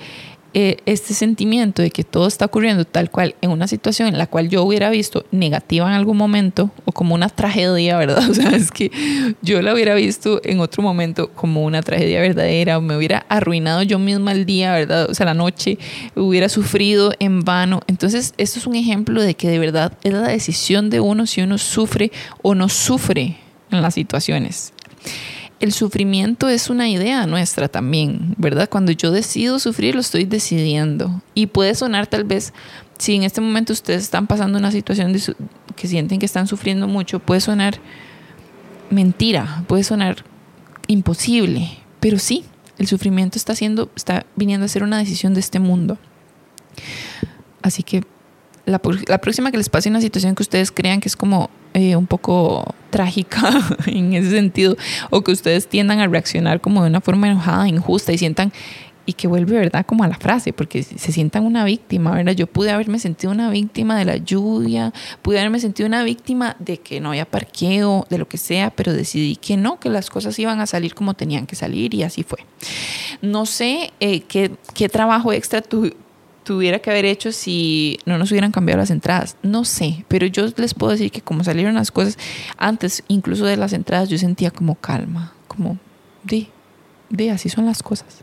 [0.58, 4.26] eh, este sentimiento de que todo está ocurriendo tal cual en una situación en la
[4.26, 8.24] cual yo hubiera visto negativa en algún momento o como una tragedia, ¿verdad?
[8.30, 8.90] O sea, es que
[9.42, 13.84] yo la hubiera visto en otro momento como una tragedia verdadera o me hubiera arruinado
[13.84, 15.10] yo misma el día, ¿verdad?
[15.10, 15.78] O sea, la noche
[16.16, 17.82] hubiera sufrido en vano.
[17.88, 21.42] Entonces, esto es un ejemplo de que de verdad es la decisión de uno si
[21.42, 23.36] uno sufre o no sufre
[23.72, 24.72] en las situaciones
[25.60, 28.70] el sufrimiento es una idea nuestra también, ¿verdad?
[28.70, 31.22] Cuando yo decido sufrir, lo estoy decidiendo.
[31.34, 32.54] Y puede sonar tal vez,
[32.98, 35.16] si en este momento ustedes están pasando una situación
[35.76, 37.80] que sienten que están sufriendo mucho, puede sonar
[38.90, 40.24] mentira, puede sonar
[40.88, 42.46] imposible, pero sí,
[42.78, 45.98] el sufrimiento está, haciendo, está viniendo a ser una decisión de este mundo.
[47.62, 48.04] Así que
[48.66, 52.08] la, próxima que les pase una situación que ustedes crean que es como eh, un
[52.08, 53.50] poco trágica
[53.86, 54.76] en ese sentido,
[55.10, 58.52] o que ustedes tiendan a reaccionar como de una forma enojada, injusta y sientan
[59.06, 59.86] y que vuelve, ¿verdad?
[59.86, 62.34] Como a la frase, porque se sientan una víctima, ¿verdad?
[62.34, 66.78] Yo pude haberme sentido una víctima de la lluvia, pude haberme sentido una víctima de
[66.78, 70.38] que no había parqueo, de lo que sea, pero decidí que no, que las cosas
[70.40, 72.40] iban a salir como tenían que salir y así fue.
[73.22, 75.62] No sé eh, qué, qué, trabajo extra
[76.46, 79.36] tuviera que haber hecho si no nos hubieran cambiado las entradas.
[79.44, 82.18] No sé, pero yo les puedo decir que como salieron las cosas
[82.58, 85.78] antes, incluso de las entradas, yo sentía como calma, como,
[86.24, 86.48] di,
[87.10, 88.22] de así son las cosas.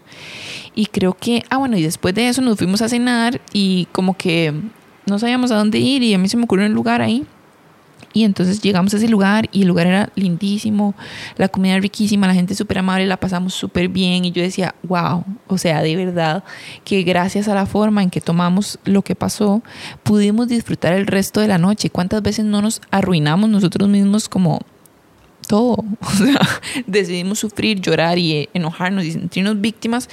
[0.75, 4.17] Y creo que, ah, bueno, y después de eso nos fuimos a cenar y como
[4.17, 4.55] que
[5.07, 7.27] no sabíamos a dónde ir y a mí se me ocurrió un lugar ahí.
[8.13, 10.95] Y entonces llegamos a ese lugar y el lugar era lindísimo,
[11.37, 14.25] la comida riquísima, la gente súper amable, la pasamos súper bien.
[14.25, 16.45] Y yo decía, wow, o sea, de verdad
[16.85, 19.63] que gracias a la forma en que tomamos lo que pasó,
[20.03, 21.91] pudimos disfrutar el resto de la noche.
[21.91, 24.61] ¿Cuántas veces no nos arruinamos nosotros mismos como
[25.49, 25.85] todo?
[26.01, 26.41] O sea,
[26.87, 30.09] decidimos sufrir, llorar y enojarnos y sentirnos víctimas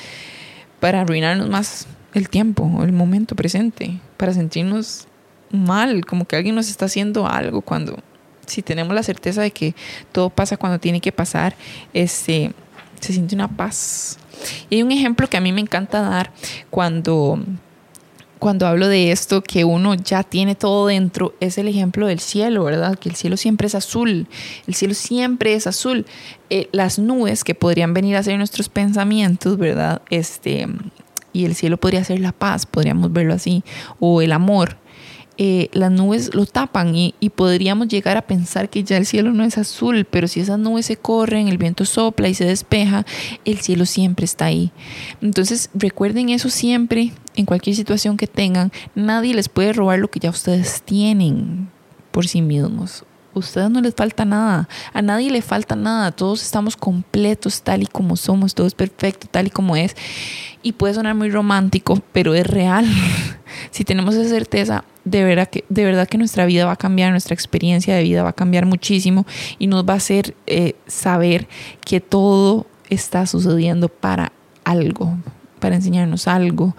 [0.79, 5.07] para arruinarnos más el tiempo, el momento presente, para sentirnos
[5.51, 7.97] mal, como que alguien nos está haciendo algo cuando
[8.45, 9.75] si tenemos la certeza de que
[10.11, 11.55] todo pasa cuando tiene que pasar,
[11.93, 12.51] este,
[12.99, 14.17] se siente una paz.
[14.69, 16.31] Y hay un ejemplo que a mí me encanta dar
[16.69, 17.39] cuando
[18.39, 22.63] cuando hablo de esto, que uno ya tiene todo dentro, es el ejemplo del cielo,
[22.63, 22.97] ¿verdad?
[22.97, 24.27] Que el cielo siempre es azul,
[24.65, 26.05] el cielo siempre es azul.
[26.49, 30.01] Eh, las nubes que podrían venir a ser nuestros pensamientos, ¿verdad?
[30.09, 30.67] Este,
[31.33, 33.63] y el cielo podría ser la paz, podríamos verlo así,
[33.99, 34.77] o el amor.
[35.41, 39.45] Eh, las nubes lo tapan y, podríamos llegar a pensar que ya el cielo no
[39.45, 43.05] es azul, pero si esas nubes se corren, el viento sopla y se despeja,
[43.45, 44.73] el cielo siempre está ahí.
[45.21, 50.19] Entonces recuerden eso siempre, en cualquier situación que tengan, nadie les puede robar lo que
[50.19, 51.69] ya ustedes tienen
[52.11, 53.05] por sí mismos.
[53.33, 57.83] A ustedes no les falta nada, a nadie le falta nada, todos estamos completos tal
[57.83, 59.95] y como somos, todo es perfecto tal y como es.
[60.63, 62.85] Y puede sonar muy romántico, pero es real.
[63.71, 67.11] si tenemos esa certeza, de verdad, que, de verdad que nuestra vida va a cambiar,
[67.11, 69.25] nuestra experiencia de vida va a cambiar muchísimo
[69.57, 71.47] y nos va a hacer eh, saber
[71.81, 74.31] que todo está sucediendo para
[74.63, 75.17] algo,
[75.59, 76.75] para enseñarnos algo,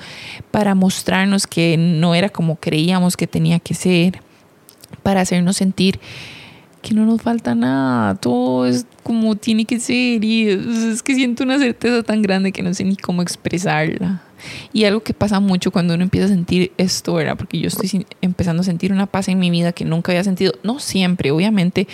[0.50, 4.22] para mostrarnos que no era como creíamos que tenía que ser,
[5.02, 6.00] para hacernos sentir
[6.82, 11.44] que no nos falta nada, todo es como tiene que ser y es que siento
[11.44, 14.22] una certeza tan grande que no sé ni cómo expresarla.
[14.72, 17.36] Y algo que pasa mucho cuando uno empieza a sentir esto, ¿verdad?
[17.36, 20.52] Porque yo estoy empezando a sentir una paz en mi vida que nunca había sentido.
[20.62, 21.86] No siempre, obviamente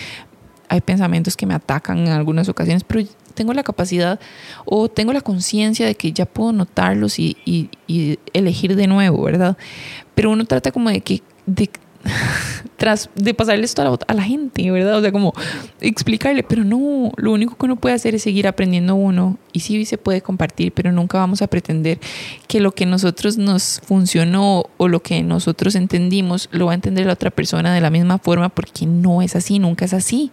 [0.69, 4.19] hay pensamientos que me atacan en algunas ocasiones, pero tengo la capacidad
[4.65, 9.57] o tengo la conciencia de que ya puedo notarlos y, y, elegir de nuevo, ¿verdad?
[10.15, 11.21] Pero uno trata como de que...
[11.45, 11.69] De,
[12.77, 14.97] tras de pasarle esto a la, a la, gente, ¿verdad?
[14.97, 15.33] O sea, como
[15.81, 19.85] explicarle, pero no, lo único que uno puede hacer es seguir aprendiendo uno y sí
[19.85, 21.99] se puede compartir, pero nunca vamos a pretender
[22.47, 27.05] que lo que nosotros nos funcionó o lo que nosotros entendimos lo va a entender
[27.05, 30.31] la otra persona de la misma forma porque no es así, nunca es así.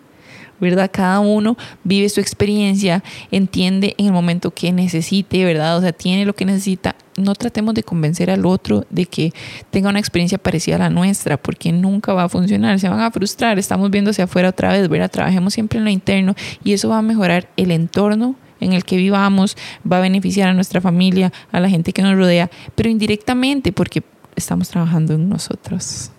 [0.60, 0.90] ¿Verdad?
[0.92, 5.78] Cada uno vive su experiencia, entiende en el momento que necesite, ¿verdad?
[5.78, 6.96] O sea, tiene lo que necesita.
[7.16, 9.32] No tratemos de convencer al otro de que
[9.70, 13.10] tenga una experiencia parecida a la nuestra, porque nunca va a funcionar, se van a
[13.10, 15.10] frustrar, estamos hacia afuera otra vez, ¿verdad?
[15.10, 18.96] Trabajemos siempre en lo interno y eso va a mejorar el entorno en el que
[18.96, 19.56] vivamos,
[19.90, 24.02] va a beneficiar a nuestra familia, a la gente que nos rodea, pero indirectamente porque
[24.36, 26.10] estamos trabajando en nosotros.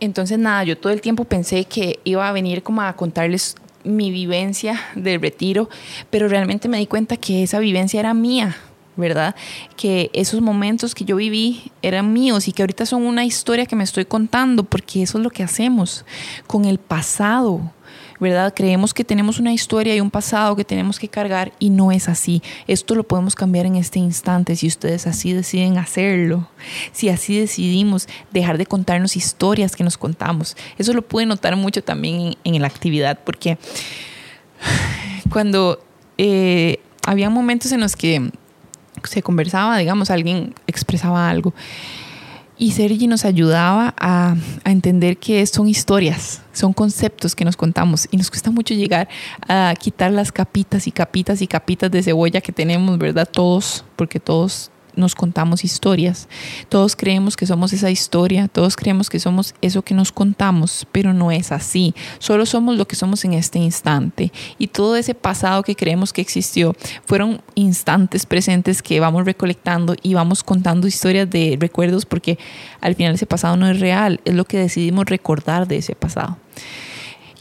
[0.00, 4.10] Entonces, nada, yo todo el tiempo pensé que iba a venir como a contarles mi
[4.10, 5.68] vivencia del retiro,
[6.10, 8.56] pero realmente me di cuenta que esa vivencia era mía,
[8.96, 9.34] ¿verdad?
[9.76, 13.76] Que esos momentos que yo viví eran míos y que ahorita son una historia que
[13.76, 16.04] me estoy contando, porque eso es lo que hacemos
[16.46, 17.72] con el pasado.
[18.24, 18.54] ¿Verdad?
[18.56, 22.08] Creemos que tenemos una historia y un pasado que tenemos que cargar y no es
[22.08, 22.42] así.
[22.66, 26.48] Esto lo podemos cambiar en este instante si ustedes así deciden hacerlo,
[26.92, 30.56] si así decidimos dejar de contarnos historias que nos contamos.
[30.78, 33.58] Eso lo pude notar mucho también en, la actividad porque
[35.30, 35.84] cuando
[36.16, 38.30] eh, había momentos en los que
[39.02, 41.52] se conversaba, digamos, alguien expresaba algo
[42.56, 48.16] y Sergi nos ayudaba a, entender que son historias, son conceptos que nos contamos y
[48.16, 49.08] nos cuesta mucho llegar
[49.48, 53.28] a quitar las capitas y capitas y capitas de cebolla que tenemos, ¿verdad?
[53.30, 56.28] Todos, porque todos nos contamos historias.
[56.68, 61.12] Todos creemos que somos esa historia, todos creemos que somos eso que nos contamos, pero
[61.12, 61.94] no es así.
[62.18, 64.32] Solo somos lo que somos en este instante.
[64.58, 66.74] Y todo ese pasado que creemos que existió
[67.06, 72.38] fueron instantes presentes que vamos recolectando y vamos contando historias de recuerdos porque
[72.80, 76.38] al final ese pasado no es real, es lo que decidimos recordar de ese pasado.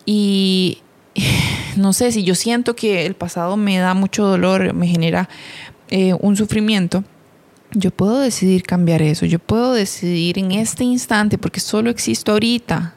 [0.06, 0.80] Y
[1.78, 5.30] no sé, si yo siento que el pasado me da mucho dolor, me genera
[5.90, 7.04] eh, un sufrimiento,
[7.76, 12.96] yo puedo decidir cambiar eso, yo puedo decidir en este instante, porque solo existo ahorita.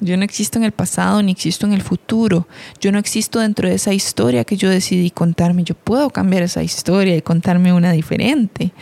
[0.00, 2.48] Yo no existo en el pasado ni existo en el futuro.
[2.80, 5.62] Yo no existo dentro de esa historia que yo decidí contarme.
[5.62, 8.72] Yo puedo cambiar esa historia y contarme una diferente.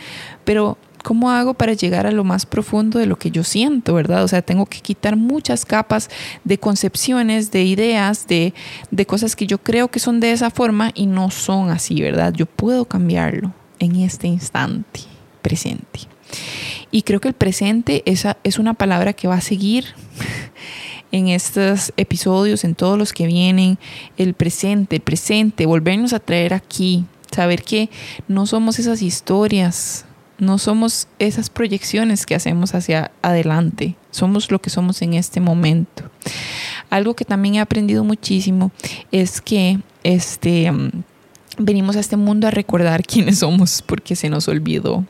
[0.45, 4.23] Pero ¿cómo hago para llegar a lo más profundo de lo que yo siento, verdad?
[4.23, 6.09] O sea, tengo que quitar muchas capas
[6.43, 8.55] de concepciones, de ideas, de,
[8.89, 12.33] de cosas que yo creo que son de esa forma y no son así, ¿verdad?
[12.33, 15.10] Yo puedo cambiarlo en este instante
[15.41, 16.01] presente.
[16.91, 19.85] Y creo que el presente esa es una palabra que va a seguir
[21.11, 23.77] en estos episodios, en todos los que vienen.
[24.17, 27.89] El presente, presente, volvernos a traer aquí, saber que
[28.27, 30.05] no somos esas historias
[30.41, 36.09] no somos esas proyecciones que hacemos hacia adelante, somos lo que somos en este momento.
[36.89, 38.71] Algo que también he aprendido muchísimo
[39.11, 41.03] es que este, mm,
[41.65, 45.05] venimos a este mundo a recordar quiénes somos porque se nos olvidó.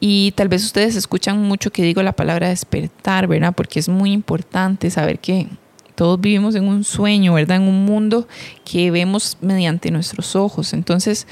[0.00, 3.54] Y tal vez ustedes escuchan mucho que digo la palabra despertar, ¿verdad?
[3.54, 5.46] Porque es muy importante saber que
[5.94, 7.58] todos vivimos en un sueño, ¿verdad?
[7.58, 8.26] En un mundo
[8.64, 10.72] que vemos mediante nuestros ojos.
[10.72, 11.28] Entonces,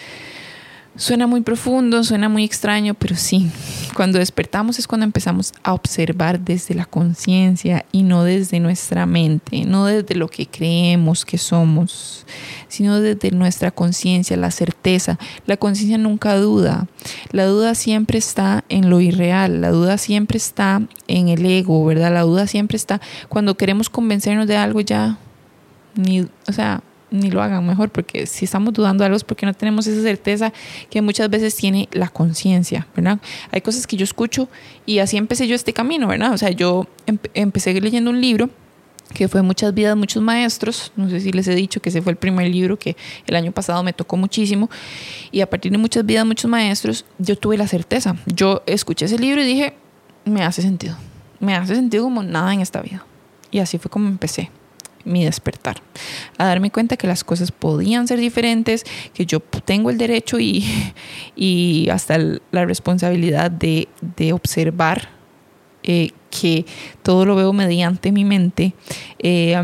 [0.96, 3.48] Suena muy profundo, suena muy extraño, pero sí,
[3.94, 9.64] cuando despertamos es cuando empezamos a observar desde la conciencia y no desde nuestra mente,
[9.64, 12.26] no desde lo que creemos que somos,
[12.66, 15.16] sino desde nuestra conciencia, la certeza.
[15.46, 16.88] La conciencia nunca duda,
[17.30, 22.12] la duda siempre está en lo irreal, la duda siempre está en el ego, ¿verdad?
[22.12, 25.18] La duda siempre está cuando queremos convencernos de algo ya,
[25.94, 29.46] ni, o sea, ni lo hagan mejor, porque si estamos dudando de algo es porque
[29.46, 30.52] no tenemos esa certeza
[30.88, 33.18] que muchas veces tiene la conciencia, ¿verdad?
[33.50, 34.48] Hay cosas que yo escucho
[34.86, 36.32] y así empecé yo este camino, ¿verdad?
[36.32, 36.86] O sea, yo
[37.34, 38.50] empecé leyendo un libro
[39.14, 40.92] que fue Muchas vidas, muchos maestros.
[40.94, 42.96] No sé si les he dicho que ese fue el primer libro que
[43.26, 44.70] el año pasado me tocó muchísimo.
[45.32, 48.16] Y a partir de Muchas vidas, muchos maestros, yo tuve la certeza.
[48.26, 49.74] Yo escuché ese libro y dije,
[50.24, 50.96] me hace sentido.
[51.40, 53.04] Me hace sentido como nada en esta vida.
[53.50, 54.50] Y así fue como empecé
[55.04, 55.82] mi despertar,
[56.38, 58.84] a darme cuenta que las cosas podían ser diferentes,
[59.14, 60.64] que yo tengo el derecho y,
[61.36, 62.18] y hasta
[62.50, 65.08] la responsabilidad de, de observar
[65.82, 66.66] eh, que
[67.02, 68.74] todo lo veo mediante mi mente.
[69.18, 69.56] Eh,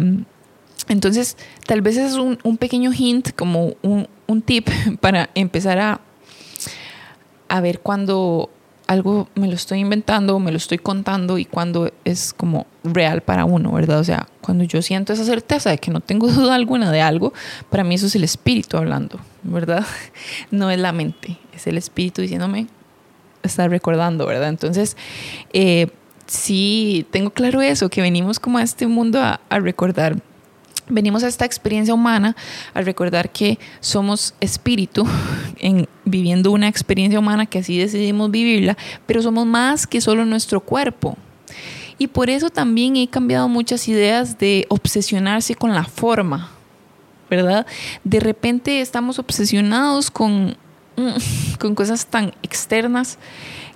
[0.88, 4.68] entonces, tal vez es un, un pequeño hint, como un, un, tip
[5.00, 6.00] para empezar a,
[7.48, 8.50] a ver cuando
[8.86, 13.44] algo me lo estoy inventando, me lo estoy contando y cuando es como real para
[13.44, 13.98] uno, ¿verdad?
[13.98, 17.32] O sea, cuando yo siento esa certeza de que no tengo duda alguna de algo,
[17.70, 19.84] para mí eso es el espíritu hablando, ¿verdad?
[20.50, 22.68] No es la mente, es el espíritu diciéndome,
[23.42, 24.48] está recordando, ¿verdad?
[24.48, 24.96] Entonces,
[25.52, 25.88] eh,
[26.26, 30.16] sí, tengo claro eso, que venimos como a este mundo a, a recordar
[30.88, 32.36] venimos a esta experiencia humana
[32.74, 35.06] al recordar que somos espíritu,
[35.58, 40.60] en, viviendo una experiencia humana que así decidimos vivirla, pero somos más que solo nuestro
[40.60, 41.16] cuerpo.
[41.98, 46.50] Y por eso también he cambiado muchas ideas de obsesionarse con la forma,
[47.30, 47.66] ¿verdad?
[48.04, 50.56] De repente estamos obsesionados con,
[51.58, 53.18] con cosas tan externas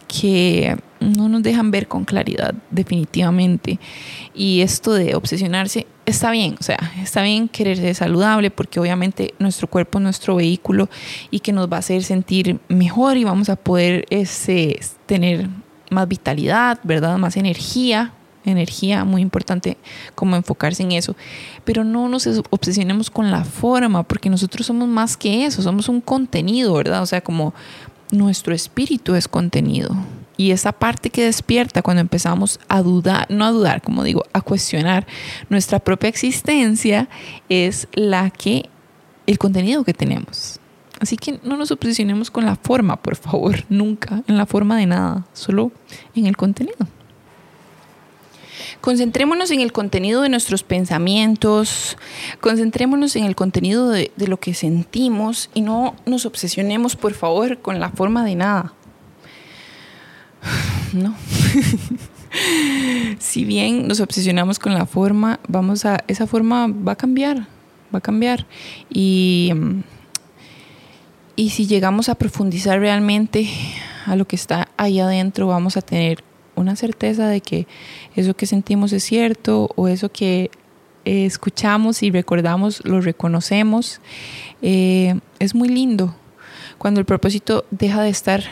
[0.06, 3.78] que no nos dejan ver con claridad definitivamente.
[4.34, 9.34] Y esto de obsesionarse está bien, o sea, está bien querer ser saludable porque obviamente
[9.38, 10.88] nuestro cuerpo es nuestro vehículo
[11.30, 15.48] y que nos va a hacer sentir mejor y vamos a poder ese, tener
[15.90, 17.18] más vitalidad, ¿verdad?
[17.18, 18.12] Más energía,
[18.44, 19.76] energía, muy importante
[20.14, 21.16] como enfocarse en eso,
[21.64, 26.00] pero no nos obsesionemos con la forma, porque nosotros somos más que eso, somos un
[26.00, 27.02] contenido, ¿verdad?
[27.02, 27.54] O sea, como
[28.10, 29.94] nuestro espíritu es contenido.
[30.40, 34.40] Y esa parte que despierta cuando empezamos a dudar, no a dudar, como digo, a
[34.40, 35.06] cuestionar
[35.50, 37.10] nuestra propia existencia,
[37.50, 38.70] es la que,
[39.26, 40.58] el contenido que tenemos.
[40.98, 44.86] Así que no nos obsesionemos con la forma, por favor, nunca en la forma de
[44.86, 45.72] nada, solo
[46.14, 46.88] en el contenido.
[48.80, 51.98] Concentrémonos en el contenido de nuestros pensamientos,
[52.40, 57.58] concentrémonos en el contenido de, de, lo que sentimos y no nos obsesionemos, por favor,
[57.58, 58.72] con la forma de nada.
[60.92, 61.14] No.
[63.20, 67.46] si bien nos obsesionamos con la forma, vamos a, esa forma va a cambiar,
[67.94, 68.46] va a cambiar.
[68.88, 69.52] Y,
[71.36, 73.48] y si llegamos a profundizar realmente
[74.06, 76.24] a lo que está ahí adentro, vamos a tener
[76.56, 77.66] una certeza de que
[78.16, 80.50] eso que sentimos es cierto o eso que
[81.04, 84.00] eh, escuchamos y recordamos lo reconocemos.
[84.62, 86.14] Eh, es muy lindo
[86.78, 88.44] cuando el propósito deja de estar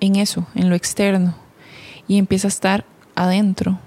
[0.00, 1.34] en eso, en lo externo,
[2.08, 2.84] y empieza a estar
[3.14, 3.78] adentro.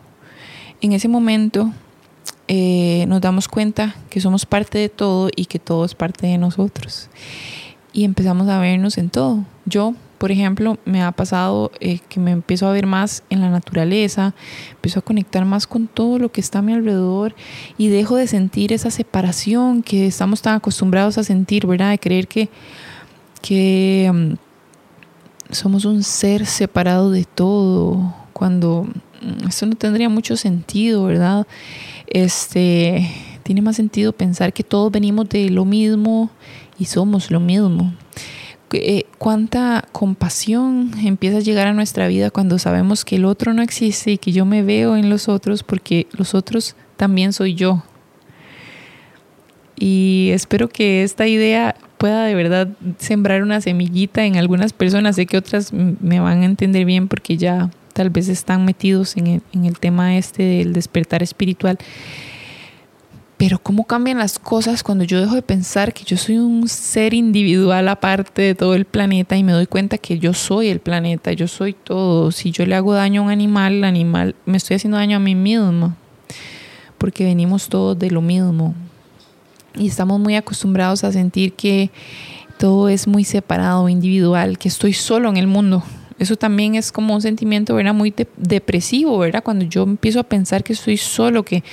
[0.81, 1.71] En ese momento
[2.51, 6.37] eh, nos damos cuenta que somos parte de todo y que todo es parte de
[6.37, 7.09] nosotros.
[7.93, 9.45] Y empezamos a vernos en todo.
[9.65, 13.49] Yo, por ejemplo, me ha pasado eh, que me empiezo a ver más en la
[13.49, 14.33] naturaleza,
[14.71, 17.35] empiezo a conectar más con todo lo que está a mi alrededor
[17.77, 21.91] y dejo de sentir esa separación que estamos tan acostumbrados a sentir, ¿verdad?
[21.91, 22.49] De creer que,
[23.41, 24.48] que mm,
[25.51, 28.83] somos un ser separado de todo, cuando
[29.21, 31.47] mm, esto no tendría mucho sentido, ¿verdad?
[32.07, 33.09] Este,
[33.43, 36.29] tiene más sentido pensar que todos venimos de lo mismo
[36.77, 37.93] y somos lo mismo.
[38.71, 43.63] Eh, cuánta compasión empieza a llegar a nuestra vida cuando sabemos que el otro no
[43.63, 47.83] existe y que yo me veo en los otros porque los otros también soy yo.
[49.75, 55.17] Y espero que esta idea pueda de verdad sembrar una semillita en algunas personas.
[55.17, 59.27] Sé que otras me van a entender bien porque ya tal vez están metidos en
[59.27, 61.77] el, en el tema este del despertar espiritual.
[63.35, 67.13] Pero cómo cambian las cosas cuando yo dejo de pensar que yo soy un ser
[67.13, 71.33] individual aparte de todo el planeta y me doy cuenta que yo soy el planeta,
[71.33, 72.31] yo soy todo.
[72.31, 75.19] Si yo le hago daño a un animal, el animal me estoy haciendo daño a
[75.19, 75.95] mí mismo,
[76.97, 78.73] porque venimos todos de lo mismo.
[79.75, 81.91] Y estamos muy acostumbrados a sentir que
[82.57, 85.83] todo es muy separado, individual, que estoy solo en el mundo.
[86.19, 87.93] Eso también es como un sentimiento, ¿verdad?
[87.93, 89.41] Muy depresivo, ¿verdad?
[89.41, 91.63] Cuando yo empiezo a pensar que estoy solo, que,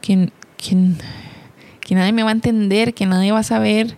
[0.00, 3.96] que, que, nadie me va a entender, que nadie va a saber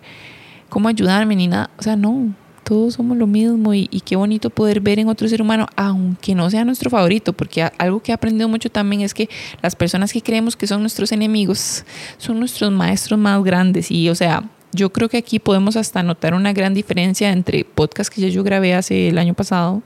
[0.69, 1.69] cómo ayudarme ni nada.
[1.77, 2.33] O sea, no,
[2.69, 6.51] todos somos lo mismo y, qué bonito poder ver en otro ser humano, aunque no
[6.51, 9.27] sea nuestro favorito, porque algo que he aprendido mucho también es que
[9.63, 11.83] las personas que creemos que son nuestros enemigos
[12.19, 13.89] son nuestros maestros más grandes.
[13.89, 18.13] Y, o sea, yo creo que aquí podemos hasta notar una gran diferencia entre podcast
[18.13, 19.81] que ya yo grabé hace el año pasado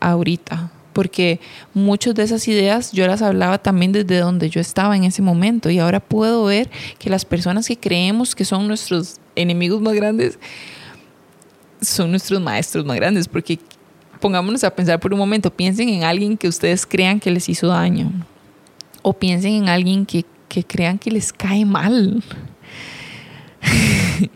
[0.00, 1.38] ahorita porque
[1.72, 5.70] muchas de esas ideas yo las hablaba también desde donde yo estaba en ese momento
[5.70, 10.40] y ahora puedo ver que las personas que creemos que son nuestros enemigos más grandes
[11.80, 13.58] son nuestros maestros más grandes, porque
[14.20, 17.68] pongámonos a pensar por un momento, piensen en alguien que ustedes crean que les hizo
[17.68, 18.12] daño
[19.02, 22.22] o piensen en alguien que, que crean que les cae mal.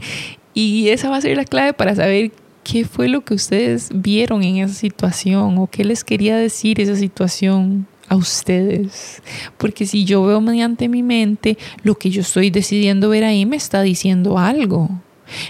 [0.54, 2.32] y esa va a ser la clave para saber
[2.62, 6.96] qué fue lo que ustedes vieron en esa situación o qué les quería decir esa
[6.96, 9.22] situación a ustedes.
[9.58, 13.56] Porque si yo veo mediante mi mente, lo que yo estoy decidiendo ver ahí me
[13.56, 14.90] está diciendo algo.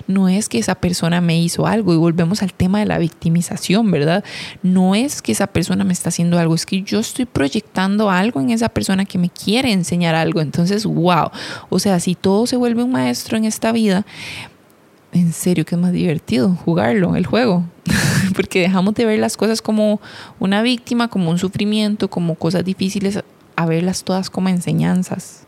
[0.07, 3.91] No es que esa persona me hizo algo y volvemos al tema de la victimización,
[3.91, 4.25] ¿verdad?
[4.63, 8.41] No es que esa persona me está haciendo algo, es que yo estoy proyectando algo
[8.41, 10.41] en esa persona que me quiere enseñar algo.
[10.41, 11.31] Entonces, wow,
[11.69, 14.05] o sea, si todo se vuelve un maestro en esta vida,
[15.13, 17.65] en serio que es más divertido jugarlo, el juego,
[18.35, 20.01] porque dejamos de ver las cosas como
[20.41, 23.23] una víctima, como un sufrimiento, como cosas difíciles,
[23.57, 25.45] a verlas todas como enseñanzas.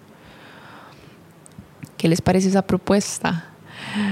[1.96, 3.50] ¿Qué les parece esa propuesta?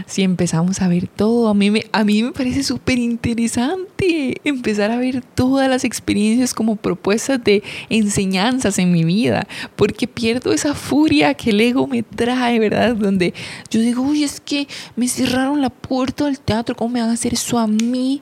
[0.07, 4.91] Si empezamos a ver todo, a mí me, a mí me parece súper interesante empezar
[4.91, 9.47] a ver todas las experiencias como propuestas de enseñanzas en mi vida,
[9.77, 12.97] porque pierdo esa furia que el ego me trae, ¿verdad?
[12.97, 13.35] Donde
[13.71, 17.15] yo digo, uy, es que me cerraron la puerta del teatro, ¿cómo me van a
[17.15, 18.21] hacer eso a mí?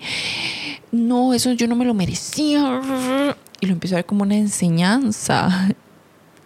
[0.91, 2.81] No, eso yo no me lo merecía.
[3.61, 5.75] Y lo empiezo a ver como una enseñanza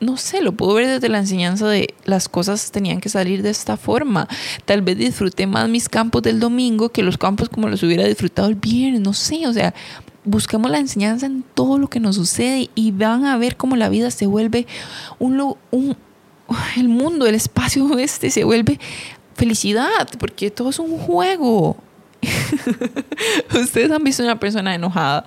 [0.01, 3.51] no sé, lo puedo ver desde la enseñanza de las cosas tenían que salir de
[3.51, 4.29] esta forma.
[4.65, 8.49] Tal vez disfruté más mis campos del domingo que los campos como los hubiera disfrutado
[8.49, 9.75] el viernes, no sé, o sea,
[10.25, 13.89] busquemos la enseñanza en todo lo que nos sucede y van a ver cómo la
[13.89, 14.67] vida se vuelve
[15.19, 15.97] un, un
[16.77, 18.79] el mundo, el espacio este se vuelve
[19.35, 21.77] felicidad, porque todo es un juego.
[23.55, 25.25] Ustedes han visto una persona enojada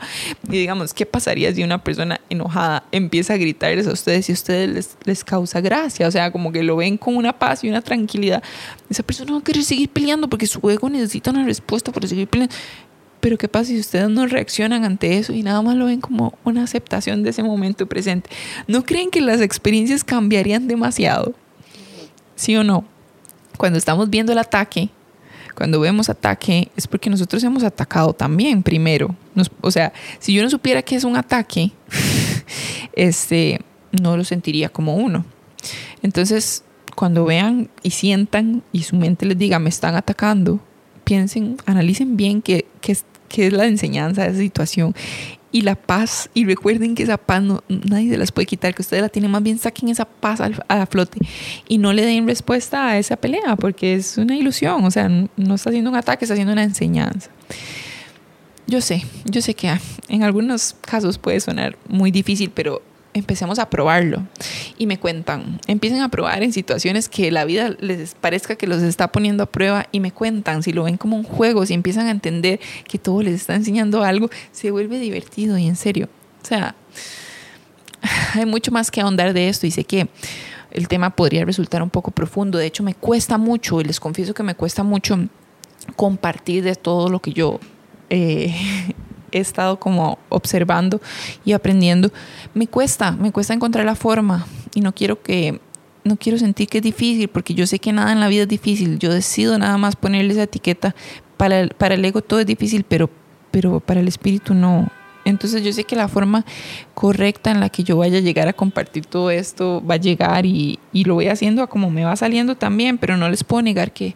[0.47, 4.35] y digamos, ¿qué pasaría si una persona enojada empieza a gritarles a ustedes y a
[4.35, 6.07] ustedes les, les causa gracia?
[6.07, 8.43] O sea, como que lo ven con una paz y una tranquilidad.
[8.89, 12.27] Esa persona va a querer seguir peleando porque su ego necesita una respuesta para seguir
[12.27, 12.55] peleando.
[13.19, 16.37] Pero ¿qué pasa si ustedes no reaccionan ante eso y nada más lo ven como
[16.45, 18.29] una aceptación de ese momento presente?
[18.67, 21.33] ¿No creen que las experiencias cambiarían demasiado?
[22.35, 22.85] ¿Sí o no?
[23.57, 24.89] Cuando estamos viendo el ataque,
[25.59, 29.13] cuando vemos ataque es porque nosotros hemos atacado también primero.
[29.59, 31.73] o sea, si yo no supiera que es un ataque,
[32.93, 33.59] este,
[33.91, 35.25] no lo sentiría como uno.
[36.01, 36.63] Entonces,
[36.95, 40.61] cuando vean y sientan y su mente les diga me están atacando,
[41.03, 42.93] piensen, analicen bien qué, qué
[43.47, 44.95] es la enseñanza de esa situación
[45.51, 46.29] y la paz.
[46.33, 49.31] Y recuerden que esa paz no, nadie se las puede quitar, que ustedes la tienen.
[49.31, 51.19] Más bien saquen esa paz a, flote
[51.67, 54.83] y no le den respuesta a esa pelea, porque es una ilusión.
[54.85, 57.29] O sea, no está haciendo un ataque, está haciendo una enseñanza.
[58.67, 59.71] Yo sé, yo sé que
[60.09, 62.83] en algunos casos puede sonar muy difícil, pero
[63.13, 64.23] empecemos a probarlo.
[64.77, 68.81] Y me cuentan, empiecen a probar en situaciones que la vida les parezca que los
[68.81, 72.07] está poniendo a prueba y me cuentan, si lo ven como un juego, si empiezan
[72.07, 76.09] a entender que todo les está enseñando algo, se vuelve divertido y en serio.
[76.41, 76.75] O sea,
[78.33, 80.07] hay mucho más que ahondar de esto y sé que
[80.71, 82.57] el tema podría resultar un poco profundo.
[82.57, 85.17] De hecho, me cuesta mucho, y les confieso que me cuesta mucho
[85.95, 87.59] compartir de todo lo que yo
[88.09, 88.53] eh,
[89.31, 91.01] he estado como observando
[91.45, 92.11] y aprendiendo,
[92.53, 95.59] me cuesta, me cuesta encontrar la forma y no quiero que
[96.03, 98.47] no quiero sentir que es difícil porque yo sé que nada en la vida es
[98.47, 98.99] difícil.
[98.99, 100.95] Yo decido nada más ponerle esa etiqueta.
[101.37, 103.09] Para el, ego todo es difícil, pero,
[103.51, 104.89] pero para el espíritu no.
[105.25, 106.45] Entonces yo sé que la forma
[106.93, 110.45] correcta en la que yo vaya a llegar a compartir todo esto va a llegar
[110.45, 113.61] y, y lo voy haciendo a como me va saliendo también, pero no les puedo
[113.61, 114.15] negar que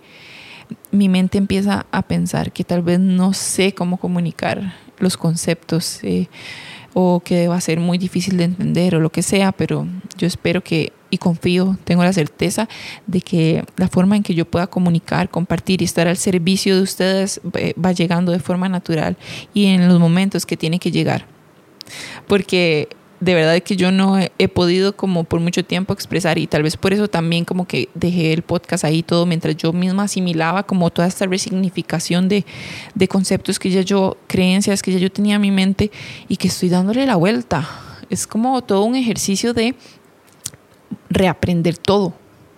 [0.91, 6.27] mi mente empieza a pensar que tal vez no sé cómo comunicar los conceptos eh,
[6.93, 9.87] o que va a ser muy difícil de entender o lo que sea, pero
[10.17, 12.67] yo espero que y confío, tengo la certeza
[13.05, 16.81] de que la forma en que yo pueda comunicar, compartir y estar al servicio de
[16.81, 19.15] ustedes eh, va llegando de forma natural
[19.53, 21.27] y en los momentos que tiene que llegar.
[22.27, 22.89] Porque
[23.23, 26.75] de verdad que yo no he, podido como por mucho tiempo expresar y tal vez
[26.75, 30.89] por eso también como que dejé el podcast ahí todo mientras yo misma asimilaba como
[30.89, 32.45] toda esta resignificación de,
[32.93, 35.89] de conceptos que ya yo, creencias que ya yo tenía en mi mente
[36.27, 37.67] y que estoy dándole la vuelta.
[38.09, 39.75] Es como todo un ejercicio de
[41.09, 42.13] reaprender todo,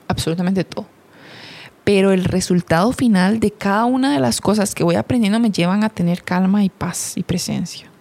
[0.08, 0.88] absolutamente todo.
[1.84, 5.84] Pero el resultado final de cada una de las cosas que voy aprendiendo me llevan
[5.84, 7.92] a tener calma y paz y presencia.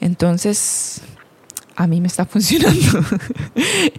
[0.00, 1.02] Entonces,
[1.76, 3.00] a mí me está funcionando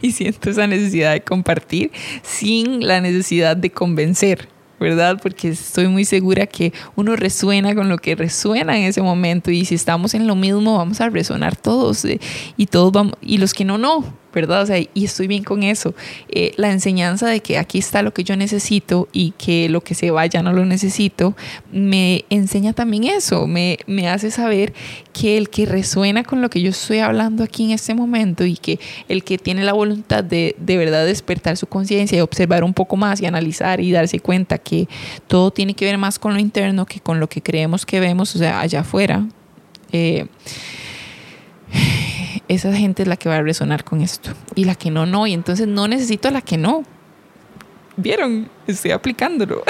[0.02, 1.92] y siento esa necesidad de compartir
[2.24, 4.50] sin la necesidad de convencer.
[4.78, 5.18] ¿verdad?
[5.22, 9.64] Porque estoy muy segura que uno resuena con lo que resuena en ese momento y
[9.64, 12.20] si estamos en lo mismo vamos a resonar todos eh,
[12.58, 14.04] y todos vamos y los que no no,
[14.36, 14.62] ¿verdad?
[14.62, 15.96] O sea, y estoy bien con eso.
[16.30, 19.96] Eh, la enseñanza de que aquí está lo que yo necesito y que lo que
[19.96, 21.36] se vaya no lo necesito,
[21.72, 24.74] me enseña también eso, me, me hace saber
[25.14, 28.58] que el que resuena con lo que yo estoy hablando aquí en este momento y
[28.58, 32.74] que el que tiene la voluntad de de verdad despertar su conciencia y observar un
[32.74, 34.88] poco más y analizar y darse cuenta que
[35.28, 38.36] todo tiene que ver más con lo interno que con lo que creemos que vemos,
[38.36, 39.26] o sea, allá afuera.
[39.92, 40.26] Eh,
[42.48, 44.32] esa gente es la que va a resonar con esto.
[44.56, 45.28] Y la que no, no.
[45.28, 46.84] Y entonces no necesito a la que no.
[47.98, 48.50] ¿Vieron?
[48.68, 49.64] Estoy aplicándolo.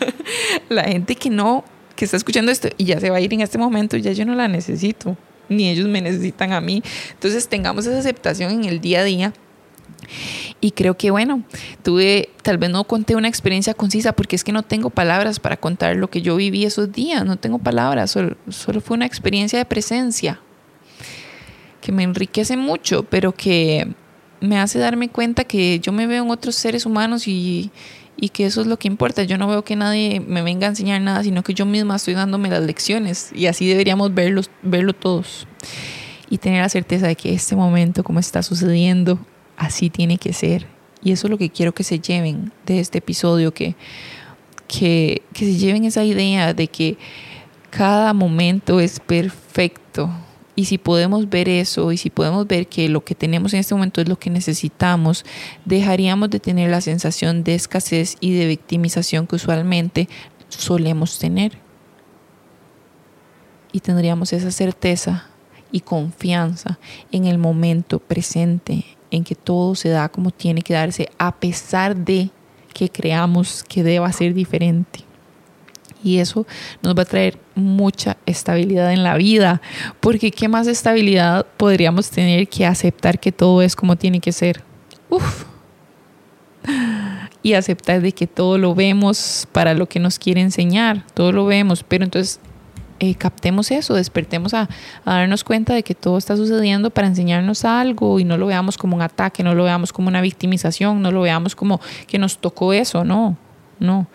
[0.68, 3.40] la gente que no, que está escuchando esto y ya se va a ir en
[3.40, 5.16] este momento, ya yo no la necesito.
[5.48, 6.82] Ni ellos me necesitan a mí.
[7.12, 9.32] Entonces tengamos esa aceptación en el día a día.
[10.60, 11.42] Y creo que bueno,
[11.82, 15.56] tuve, tal vez no conté una experiencia concisa porque es que no tengo palabras para
[15.56, 19.58] contar lo que yo viví esos días, no tengo palabras, solo, solo fue una experiencia
[19.58, 20.40] de presencia,
[21.82, 23.88] que me enriquece mucho, pero que
[24.40, 27.70] me hace darme cuenta que yo me veo en otros seres humanos y,
[28.16, 29.24] y que eso es lo que importa.
[29.24, 32.14] Yo no veo que nadie me venga a enseñar nada, sino que yo misma estoy
[32.14, 35.46] dándome las lecciones y así deberíamos verlos, verlo todos
[36.30, 39.18] y tener la certeza de que este momento, como está sucediendo,
[39.56, 40.66] así tiene que ser.
[41.04, 43.74] Y eso es lo que quiero que se lleven de este episodio, que,
[44.66, 46.96] que, que se lleven esa idea de que
[47.70, 50.10] cada momento es perfecto
[50.54, 53.74] y si podemos ver eso y si podemos ver que lo que tenemos en este
[53.74, 55.24] momento es lo que necesitamos,
[55.64, 60.08] dejaríamos de tener la sensación de escasez y de victimización que usualmente
[60.48, 61.52] solemos tener.
[63.72, 65.26] Y tendríamos esa certeza
[65.70, 66.78] y confianza
[67.10, 71.96] en el momento presente, en que todo se da como tiene que darse, a pesar
[71.96, 72.30] de
[72.74, 75.04] que creamos que deba ser diferente
[76.02, 76.46] y eso
[76.82, 79.60] nos va a traer mucha estabilidad en la vida,
[80.00, 84.62] porque ¿qué más estabilidad podríamos tener que aceptar que todo es como tiene que ser?
[85.08, 85.44] Uf.
[87.42, 91.44] Y aceptar de que todo lo vemos para lo que nos quiere enseñar, todo lo
[91.44, 92.40] vemos, pero entonces
[93.00, 94.68] eh, captemos eso, despertemos a,
[95.04, 98.78] a, darnos cuenta de que todo está sucediendo para enseñarnos algo y no lo veamos
[98.78, 102.38] como un ataque, no lo veamos como una victimización, no lo veamos como que nos
[102.38, 103.36] tocó eso, no,
[103.80, 104.06] no.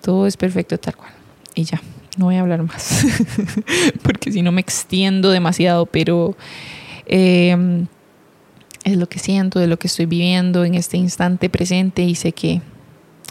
[0.00, 1.10] Todo es perfecto tal cual.
[1.56, 1.80] Y ya,
[2.16, 3.06] no voy a hablar más,
[4.02, 6.36] porque si no me extiendo demasiado, pero
[7.06, 7.86] em,
[8.84, 12.32] es lo que siento, de lo que estoy viviendo en este instante presente y sé
[12.32, 12.62] que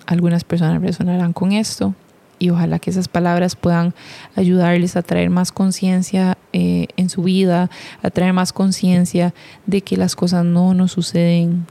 [0.06, 1.96] algunas personas resonarán con esto
[2.40, 3.94] y ojalá que esas palabras puedan
[4.36, 7.70] ayudarles a traer más conciencia eh, en su vida,
[8.02, 9.34] a traer más conciencia
[9.66, 11.66] de que las cosas no nos suceden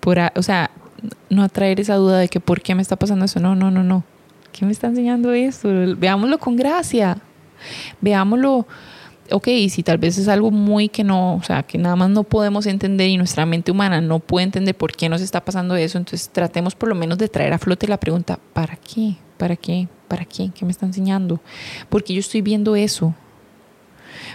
[0.00, 0.70] por, o sea,
[1.28, 3.84] no atraer esa duda de que por qué me está pasando eso, no, no, no,
[3.84, 4.04] no.
[4.54, 5.68] ¿Qué me está enseñando esto?
[5.96, 7.18] Veámoslo con gracia.
[8.00, 8.66] Veámoslo
[9.30, 12.24] ok, si tal vez es algo muy que no, o sea, que nada más no
[12.24, 15.98] podemos entender y nuestra mente humana no puede entender por qué nos está pasando eso,
[15.98, 19.16] entonces tratemos por lo menos de traer a flote la pregunta, ¿para qué?
[19.38, 19.88] ¿Para qué?
[20.08, 20.50] ¿Para qué?
[20.54, 21.40] ¿Qué me está enseñando?
[21.88, 23.14] Porque yo estoy viendo eso.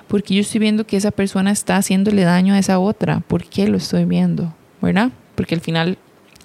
[0.08, 3.22] Porque yo estoy viendo que esa persona está haciéndole daño a esa otra.
[3.22, 4.54] ¿Por qué lo estoy viendo?
[4.82, 5.12] ¿Verdad?
[5.36, 5.98] Porque al final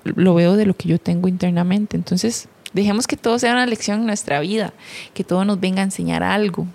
[0.05, 1.97] lo veo de lo que yo tengo internamente.
[1.97, 4.75] Entonces, dejemos que todo sea una lección en nuestra vida,
[5.15, 6.67] que todo nos venga a enseñar algo,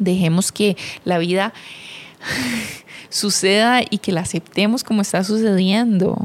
[0.00, 1.52] Dejemos que la vida
[3.10, 6.16] suceda y que la aceptemos como está sucediendo.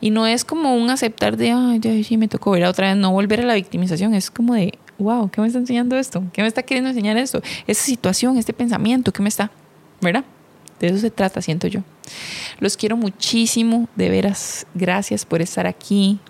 [0.00, 2.96] Y no es como un aceptar de, ay, ya sí me tocó ver otra vez,
[2.96, 6.22] no volver a la victimización, es como de, wow, ¿qué me está enseñando esto?
[6.34, 7.40] ¿Qué me está queriendo enseñar esto?
[7.66, 9.50] Esa situación, este pensamiento, ¿qué me está?
[10.02, 10.24] ¿Verdad?
[10.78, 11.80] De eso se trata, siento yo.
[12.60, 16.20] Los quiero muchísimo, de veras, gracias por estar aquí.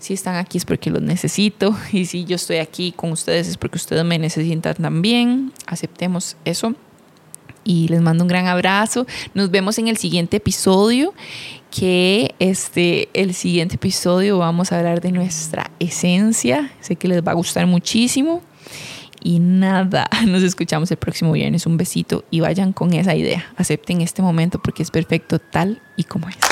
[0.00, 3.56] Si están aquí es porque los necesito y si yo estoy aquí con ustedes es
[3.56, 5.52] porque ustedes me necesitan también.
[5.66, 6.74] Aceptemos eso
[7.64, 9.06] y les mando un gran abrazo.
[9.34, 11.14] Nos vemos en el siguiente episodio,
[11.70, 16.72] que este, el siguiente episodio vamos a hablar de nuestra esencia.
[16.80, 18.42] Sé que les va a gustar muchísimo.
[19.22, 21.66] Y nada, nos escuchamos el próximo viernes.
[21.66, 23.52] Un besito y vayan con esa idea.
[23.56, 26.49] Acepten este momento porque es perfecto tal y como es.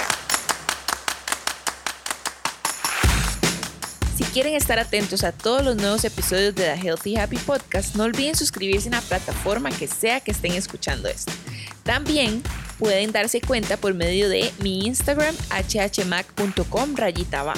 [4.24, 8.36] Quieren estar atentos a todos los nuevos episodios de The Healthy Happy Podcast, no olviden
[8.36, 11.32] suscribirse en la plataforma que sea que estén escuchando esto.
[11.82, 12.42] También
[12.78, 17.54] pueden darse cuenta por medio de mi Instagram hhmac.com rayita